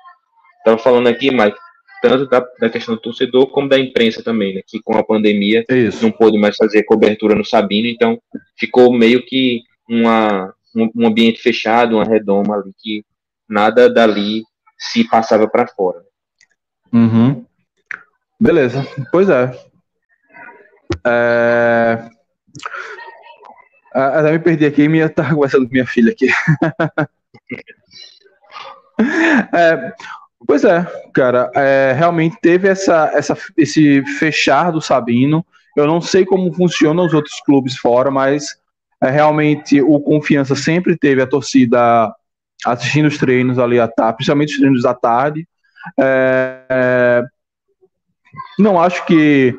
[0.59, 1.57] Estava falando aqui, Mike,
[2.01, 5.63] tanto da, da, questão do torcedor como da imprensa também, né, que com a pandemia
[5.69, 6.03] Isso.
[6.03, 8.19] não pôde mais fazer cobertura no Sabino, então
[8.57, 13.05] ficou meio que uma, um, um ambiente fechado, uma redoma ali, que
[13.47, 14.43] nada dali
[14.77, 16.01] se passava para fora.
[16.91, 17.45] Uhum.
[18.39, 19.51] Beleza, pois é.
[21.05, 22.09] É...
[23.93, 26.27] Até me perdi aqui, minha tá conversando com minha filha aqui.
[29.53, 29.93] é,
[30.47, 35.45] pois é, cara, é, realmente teve essa, essa, esse fechar do Sabino.
[35.77, 38.57] Eu não sei como funcionam os outros clubes fora, mas
[39.01, 42.11] é, realmente o Confiança sempre teve a torcida
[42.65, 45.47] assistindo os treinos ali à tarde, principalmente os treinos da tarde.
[45.99, 47.23] É, é,
[48.57, 49.55] não acho que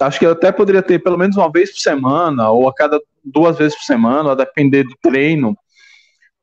[0.00, 3.56] acho que até poderia ter pelo menos uma vez por semana ou a cada duas
[3.56, 5.56] vezes por semana, a depender do treino,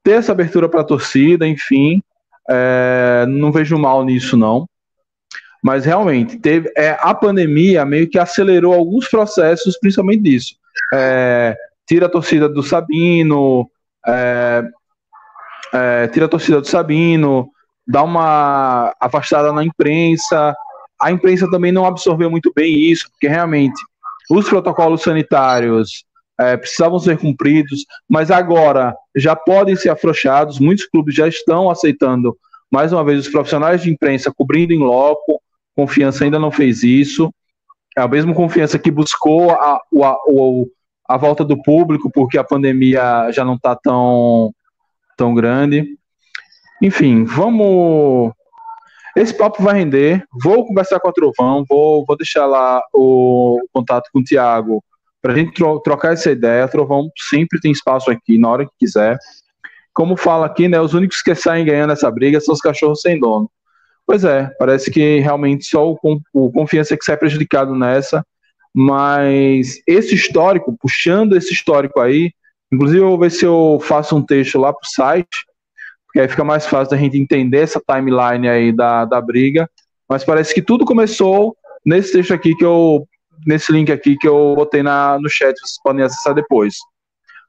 [0.03, 2.01] ter essa abertura para a torcida, enfim,
[2.49, 4.67] é, não vejo mal nisso não.
[5.63, 10.55] Mas realmente teve é, a pandemia meio que acelerou alguns processos, principalmente disso.
[10.93, 11.55] É,
[11.85, 13.69] tira a torcida do Sabino,
[14.07, 14.63] é,
[15.73, 17.49] é, tira a torcida do Sabino,
[17.87, 20.55] dá uma afastada na imprensa.
[21.01, 23.79] A imprensa também não absorveu muito bem isso, porque realmente
[24.29, 26.05] os protocolos sanitários
[26.39, 30.59] é, precisavam ser cumpridos, mas agora já podem ser afrouxados.
[30.59, 32.37] Muitos clubes já estão aceitando,
[32.71, 35.41] mais uma vez, os profissionais de imprensa cobrindo em loco.
[35.75, 37.33] Confiança ainda não fez isso.
[37.97, 40.17] É a mesma confiança que buscou a, a,
[41.09, 44.53] a volta do público, porque a pandemia já não está tão
[45.17, 45.97] tão grande.
[46.81, 48.33] Enfim, vamos.
[49.15, 50.23] Esse papo vai render.
[50.41, 54.83] Vou conversar com a Trovão, vou, vou deixar lá o contato com o Tiago
[55.21, 56.63] para a gente tro trocar essa ideia.
[56.63, 59.17] A Trovão sempre tem espaço aqui na hora que quiser.
[59.93, 60.79] Como fala aqui, né?
[60.79, 63.49] Os únicos que saem ganhando essa briga são os cachorros sem dono.
[64.05, 65.97] Pois é, parece que realmente só o,
[66.33, 68.25] o confiança que sai prejudicado nessa.
[68.73, 72.31] Mas esse histórico, puxando esse histórico aí,
[72.71, 75.45] Inclusive, eu vou ver se eu faço um texto lá pro site,
[76.11, 79.69] porque aí fica mais fácil da gente entender essa timeline aí da, da briga.
[80.09, 81.55] Mas parece que tudo começou
[81.85, 83.07] nesse texto aqui que eu.
[83.47, 86.75] Nesse link aqui que eu botei na, no chat, vocês podem acessar depois.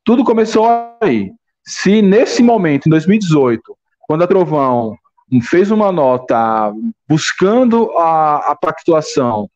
[0.02, 0.66] Tudo começou
[1.02, 1.32] aí.
[1.66, 3.60] Se nesse momento, em 2018,
[4.00, 4.96] quando a Trovão
[5.42, 6.72] fez uma nota
[7.06, 9.50] buscando a, a pactuação,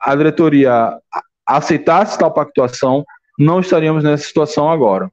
[0.00, 0.96] a diretoria
[1.46, 3.04] aceitasse tal pactuação,
[3.38, 5.10] não estaríamos nessa situação agora.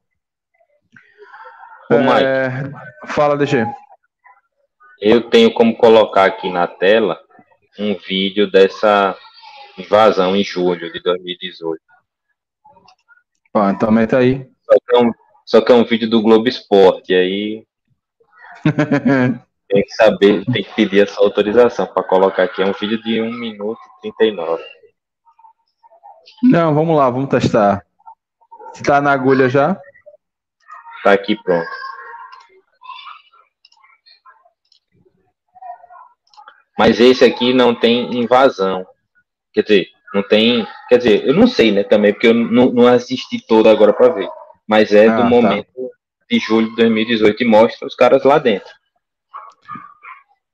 [1.94, 2.70] Ô, é...
[3.06, 3.66] Fala, DG.
[5.00, 7.20] Eu tenho como colocar aqui na tela
[7.78, 9.16] um vídeo dessa
[9.76, 11.82] invasão em julho de 2018.
[13.54, 14.48] Ah, então meta aí.
[14.64, 15.12] Só que é um,
[15.44, 17.66] só que é um vídeo do Globo Esporte, aí
[19.68, 22.62] tem que saber, tem que pedir essa autorização para colocar aqui.
[22.62, 24.62] É um vídeo de 1 minuto e 39.
[26.42, 27.84] Não, vamos lá, vamos testar.
[28.74, 29.78] Está na agulha já?
[31.02, 31.68] Tá aqui pronto.
[36.78, 38.86] Mas esse aqui não tem invasão.
[39.52, 40.66] Quer dizer, não tem.
[40.88, 44.12] Quer dizer, eu não sei, né, também, porque eu não, não assisti todo agora para
[44.12, 44.28] ver.
[44.66, 45.28] Mas é ah, do tá.
[45.28, 45.90] momento
[46.30, 48.70] de julho de 2018 e mostra os caras lá dentro.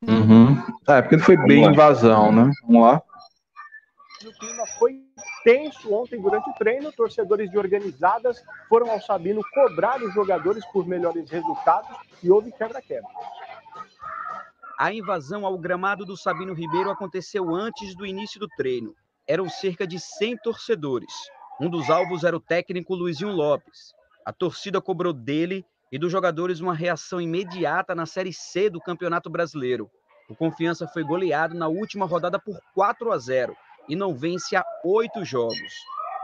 [0.06, 0.56] Uhum.
[0.88, 1.72] É, porque foi Vamos bem lá.
[1.72, 2.50] invasão, né?
[2.62, 3.02] Vamos lá.
[4.24, 5.07] O clima foi
[5.48, 6.92] tenso ontem durante o treino.
[6.92, 13.08] Torcedores de organizadas foram ao Sabino cobrar os jogadores por melhores resultados e houve quebra-quebra.
[14.78, 18.94] A invasão ao gramado do Sabino Ribeiro aconteceu antes do início do treino.
[19.26, 21.12] Eram cerca de 100 torcedores.
[21.58, 23.94] Um dos alvos era o técnico Luizinho Lopes.
[24.26, 29.30] A torcida cobrou dele e dos jogadores uma reação imediata na Série C do Campeonato
[29.30, 29.90] Brasileiro.
[30.28, 33.56] O Confiança foi goleado na última rodada por 4 a 0
[33.88, 35.72] e não vence há oito jogos.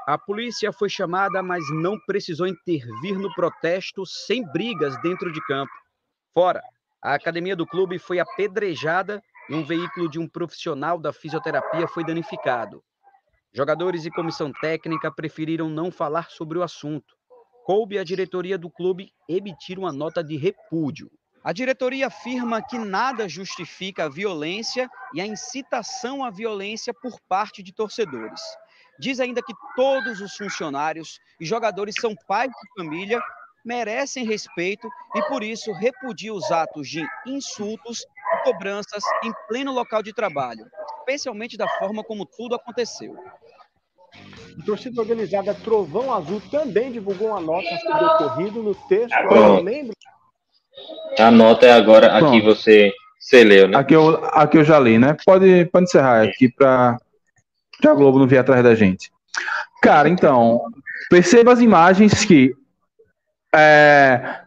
[0.07, 5.73] A polícia foi chamada, mas não precisou intervir no protesto sem brigas dentro de campo.
[6.35, 6.63] Fora,
[7.03, 12.05] a academia do clube foi apedrejada e um veículo de um profissional da fisioterapia foi
[12.05, 12.83] danificado.
[13.53, 17.15] Jogadores e comissão técnica preferiram não falar sobre o assunto.
[17.65, 21.11] Coube à diretoria do clube emitir uma nota de repúdio.
[21.45, 27.63] A diretoria afirma que nada justifica a violência e a incitação à violência por parte
[27.63, 28.41] de torcedores.
[28.99, 33.21] Diz ainda que todos os funcionários e jogadores são pais de família
[33.63, 40.03] merecem respeito e, por isso, repudia os atos de insultos e cobranças em pleno local
[40.03, 40.67] de trabalho,
[41.01, 43.17] especialmente da forma como tudo aconteceu.
[44.59, 49.63] A torcida organizada Trovão Azul também divulgou uma nota sobre o ocorrido no texto.
[49.63, 49.95] Membros...
[51.19, 53.77] A nota é agora, aqui você, você leu, né?
[53.77, 55.17] Aqui eu, aqui eu já li, né?
[55.25, 56.97] Pode, pode encerrar aqui para
[57.85, 59.11] a Globo não vir atrás da gente.
[59.83, 60.63] Cara, então,
[61.11, 62.55] perceba as imagens que
[63.55, 64.41] é,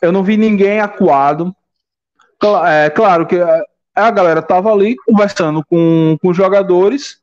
[0.00, 1.54] eu não vi ninguém acuado.
[2.66, 3.36] É, claro que
[3.94, 7.18] a galera tava ali conversando com, com os jogadores.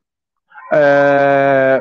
[0.72, 1.80] É,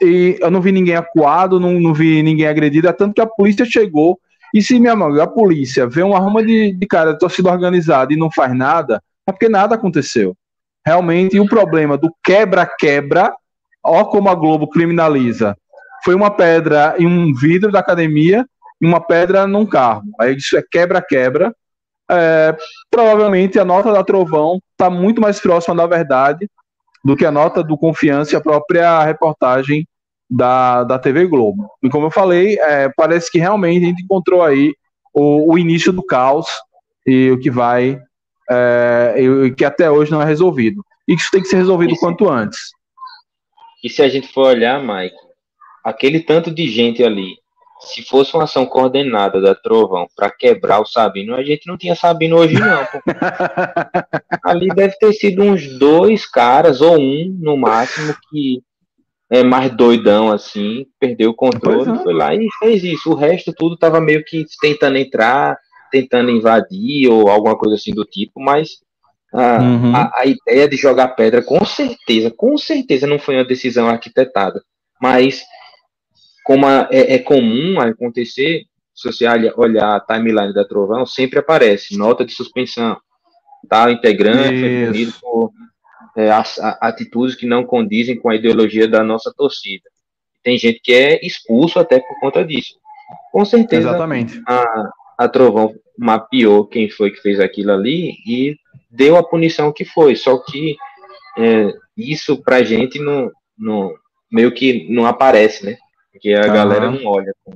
[0.00, 3.26] e eu não vi ninguém acuado, não, não vi ninguém agredido, é tanto que a
[3.26, 4.18] polícia chegou.
[4.54, 8.12] E se, minha mãe, a polícia vê uma arma de, de cara de torcida organizada
[8.12, 10.36] e não faz nada, é porque nada aconteceu.
[10.84, 13.32] Realmente, o problema do quebra-quebra,
[13.84, 15.56] ó como a Globo criminaliza
[16.04, 18.46] foi uma pedra em um vidro da academia
[18.80, 20.04] e uma pedra num carro.
[20.18, 21.54] Aí isso é quebra-quebra.
[22.10, 22.56] É,
[22.90, 26.48] provavelmente a nota da Trovão está muito mais próxima da verdade
[27.04, 29.86] do que a nota do Confiança e a própria reportagem
[30.30, 31.68] da, da TV Globo.
[31.82, 34.72] E como eu falei, é, parece que realmente a gente encontrou aí
[35.12, 36.46] o, o início do caos
[37.04, 37.98] e o que vai,
[38.48, 40.84] é, e que até hoje não é resolvido.
[41.08, 42.58] E isso tem que ser resolvido o quanto antes.
[43.82, 45.16] E se a gente for olhar, Mike,
[45.84, 47.34] aquele tanto de gente ali,
[47.80, 51.96] se fosse uma ação coordenada da Trovão para quebrar o Sabino, a gente não tinha
[51.96, 52.86] Sabino hoje não.
[54.44, 58.62] Ali deve ter sido uns dois caras ou um no máximo que
[59.30, 62.02] é mais doidão assim, perdeu o controle, é.
[62.02, 63.10] foi lá e fez isso.
[63.10, 65.56] O resto tudo tava meio que tentando entrar,
[65.90, 68.70] tentando invadir ou alguma coisa assim do tipo, mas
[69.32, 69.94] a, uhum.
[69.94, 74.60] a, a ideia de jogar pedra com certeza, com certeza não foi uma decisão arquitetada,
[75.00, 75.44] mas
[76.44, 79.24] como a, é, é, comum acontecer, se você
[79.56, 82.96] olhar a timeline da Trovão, sempre aparece nota de suspensão.
[83.68, 85.52] Tal integrante foi punido por
[86.16, 86.30] é,
[86.80, 89.88] atitudes que não condizem com a ideologia da nossa torcida.
[90.42, 92.74] Tem gente que é expulso até por conta disso.
[93.32, 94.40] Com certeza, Exatamente.
[94.46, 98.56] A, a Trovão mapeou quem foi que fez aquilo ali e
[98.90, 100.16] deu a punição que foi.
[100.16, 100.76] Só que
[101.38, 103.92] é, isso pra gente não, não,
[104.32, 105.76] meio que não aparece, né?
[106.10, 107.52] Porque a galera não olha com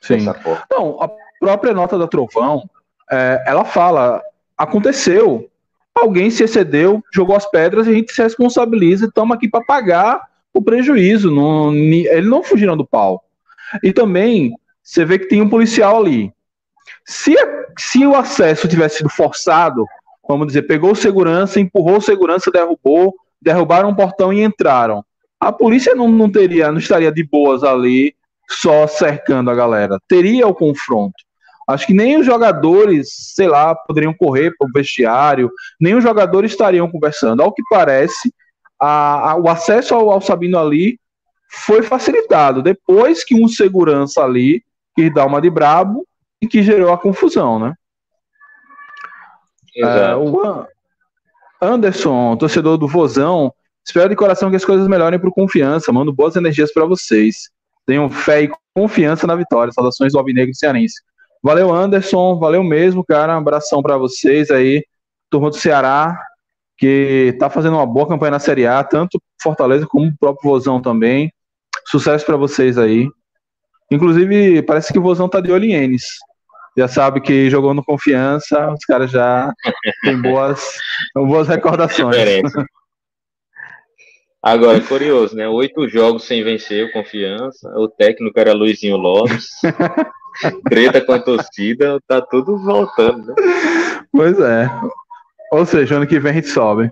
[0.00, 0.16] Sim.
[0.16, 0.64] essa porra.
[0.70, 2.62] Não, a própria nota da Trovão,
[3.10, 4.22] é, ela fala,
[4.56, 5.49] aconteceu,
[6.00, 9.64] alguém se excedeu, jogou as pedras e a gente se responsabiliza e estamos aqui para
[9.64, 10.22] pagar
[10.52, 11.30] o prejuízo.
[11.30, 13.24] Não, ele não fugiram do pau.
[13.82, 14.52] E também,
[14.82, 16.32] você vê que tem um policial ali.
[17.06, 17.34] Se,
[17.78, 19.84] se o acesso tivesse sido forçado,
[20.28, 25.04] vamos dizer, pegou segurança, empurrou segurança, derrubou, derrubaram um portão e entraram
[25.40, 28.14] a polícia não, não teria, não estaria de boas ali
[28.46, 29.98] só cercando a galera.
[30.06, 31.14] Teria o confronto.
[31.70, 36.52] Acho que nem os jogadores, sei lá, poderiam correr para o vestiário, nem os jogadores
[36.52, 37.42] estariam conversando.
[37.42, 38.32] Ao que parece,
[38.78, 40.98] a, a, o acesso ao, ao, Sabino ali
[41.48, 44.62] foi facilitado depois que um segurança ali
[44.94, 46.06] quis dar uma de brabo
[46.40, 47.74] e que gerou a confusão, né?
[49.76, 50.66] É, o
[51.62, 53.52] Anderson, torcedor do Vozão,
[53.84, 55.92] Espero de coração que as coisas melhorem por confiança.
[55.92, 57.50] Mando boas energias para vocês.
[57.86, 59.72] Tenham fé e confiança na vitória.
[59.72, 61.02] Saudações do Alvinegro Cearense.
[61.42, 62.38] Valeu, Anderson.
[62.38, 63.34] Valeu mesmo, cara.
[63.34, 64.84] Um abração para vocês aí.
[65.30, 66.18] Turma do Ceará,
[66.76, 70.80] que tá fazendo uma boa campanha na Série A, tanto Fortaleza como o próprio Vozão
[70.82, 71.32] também.
[71.86, 73.08] Sucesso para vocês aí.
[73.90, 76.04] Inclusive, parece que o Vozão tá de olho em Enes.
[76.76, 79.52] Já sabe que jogou no confiança, os caras já
[80.04, 80.78] têm boas,
[81.14, 82.16] boas recordações.
[84.42, 85.48] Agora, é curioso, né?
[85.48, 87.68] Oito jogos sem vencer o Confiança.
[87.76, 89.48] O técnico era Luizinho Lopes.
[90.68, 93.34] Treta com a torcida, tá tudo voltando, né?
[94.12, 94.70] Pois é.
[95.52, 96.90] Ou seja, ano que vem a gente sobe.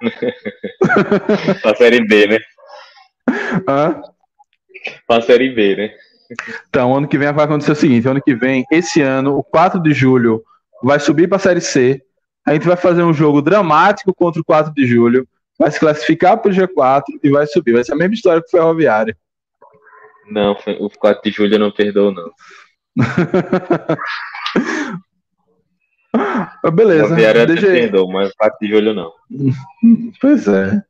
[1.62, 2.38] pra Série B, né?
[3.68, 4.02] Hã?
[5.06, 5.90] Pra Série B, né?
[6.68, 9.80] Então, ano que vem vai acontecer o seguinte: ano que vem, esse ano, o 4
[9.80, 10.42] de julho,
[10.82, 12.02] vai subir pra Série C.
[12.44, 15.26] A gente vai fazer um jogo dramático contra o 4 de julho
[15.62, 17.72] vai se classificar para o G4 e vai subir.
[17.72, 19.16] Vai ser a mesma história que foi a Ferroviária.
[20.32, 22.32] Não, o 4 de julho eu não perdoou, não.
[26.72, 27.04] Beleza.
[27.04, 27.66] Ferroviária deixa...
[27.66, 29.12] perdoou, mas o 4 de julho não.
[30.20, 30.82] Pois é.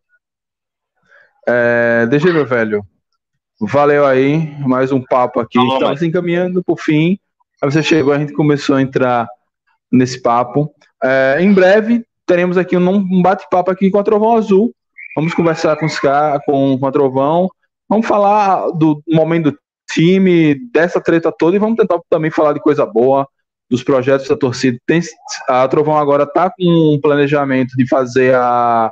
[1.46, 2.82] é deixa meu velho.
[3.60, 5.58] Valeu aí, mais um papo aqui.
[5.58, 7.18] Estamos se encaminhando por fim.
[7.60, 9.26] Aí você chegou, a gente começou a entrar
[9.90, 10.72] nesse papo.
[11.02, 14.72] É, em breve teremos aqui um bate-papo aqui com a Trovão Azul.
[15.16, 15.98] Vamos conversar com, os,
[16.46, 17.48] com, com a Trovão.
[17.92, 19.58] Vamos falar do momento do
[19.92, 23.28] time, dessa treta toda, e vamos tentar também falar de coisa boa,
[23.70, 24.78] dos projetos da torcida.
[24.86, 25.02] Tem,
[25.46, 28.90] a Trovão agora está com um planejamento de fazer a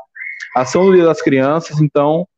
[0.54, 2.28] ação do Dia das Crianças, então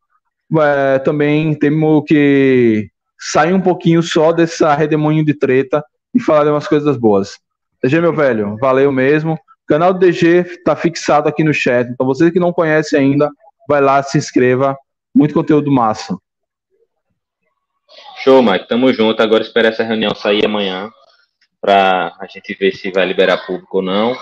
[0.56, 5.84] é, também temos que sair um pouquinho só dessa redemoinho de treta
[6.14, 7.40] e falar de umas coisas boas.
[7.82, 9.32] DG, meu velho, valeu mesmo.
[9.32, 13.28] O canal do DG está fixado aqui no chat, então você que não conhece ainda,
[13.68, 14.76] vai lá, se inscreva.
[15.12, 16.16] Muito conteúdo massa.
[18.23, 18.69] Show, Mike.
[18.69, 19.20] Tamo junto.
[19.20, 20.90] Agora espera essa reunião sair amanhã
[21.61, 24.16] para a gente ver se vai liberar público ou não.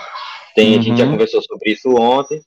[0.55, 0.79] Tem, uhum.
[0.79, 1.11] A gente já uhum.
[1.11, 2.41] conversou sobre isso ontem.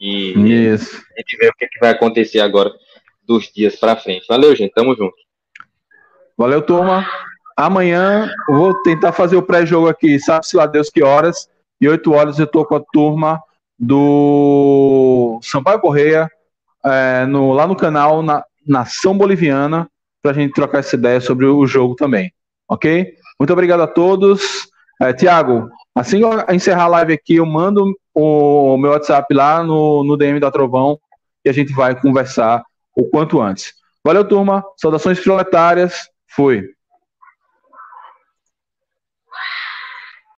[0.00, 0.32] E
[0.72, 0.96] isso.
[1.16, 2.72] a gente vê o que, é que vai acontecer agora
[3.22, 4.26] dos dias para frente.
[4.26, 4.72] Valeu, gente.
[4.72, 5.16] Tamo junto.
[6.36, 7.06] Valeu, turma.
[7.54, 11.50] Amanhã vou tentar fazer o pré-jogo aqui, sabe-se lá Deus que horas.
[11.80, 13.42] E 8 horas eu tô com a turma
[13.78, 16.30] do Sampaio Correia,
[16.84, 19.88] é, no, lá no canal, na Nação Boliviana,
[20.28, 22.30] para a gente trocar essa ideia sobre o jogo também.
[22.68, 23.14] Ok?
[23.40, 24.68] Muito obrigado a todos.
[25.00, 30.04] É, Tiago, assim que encerrar a live aqui, eu mando o meu WhatsApp lá no,
[30.04, 30.98] no DM da Trovão
[31.44, 32.62] e a gente vai conversar
[32.94, 33.72] o quanto antes.
[34.04, 34.62] Valeu, turma.
[34.76, 35.94] Saudações proletárias.
[36.28, 36.62] Fui.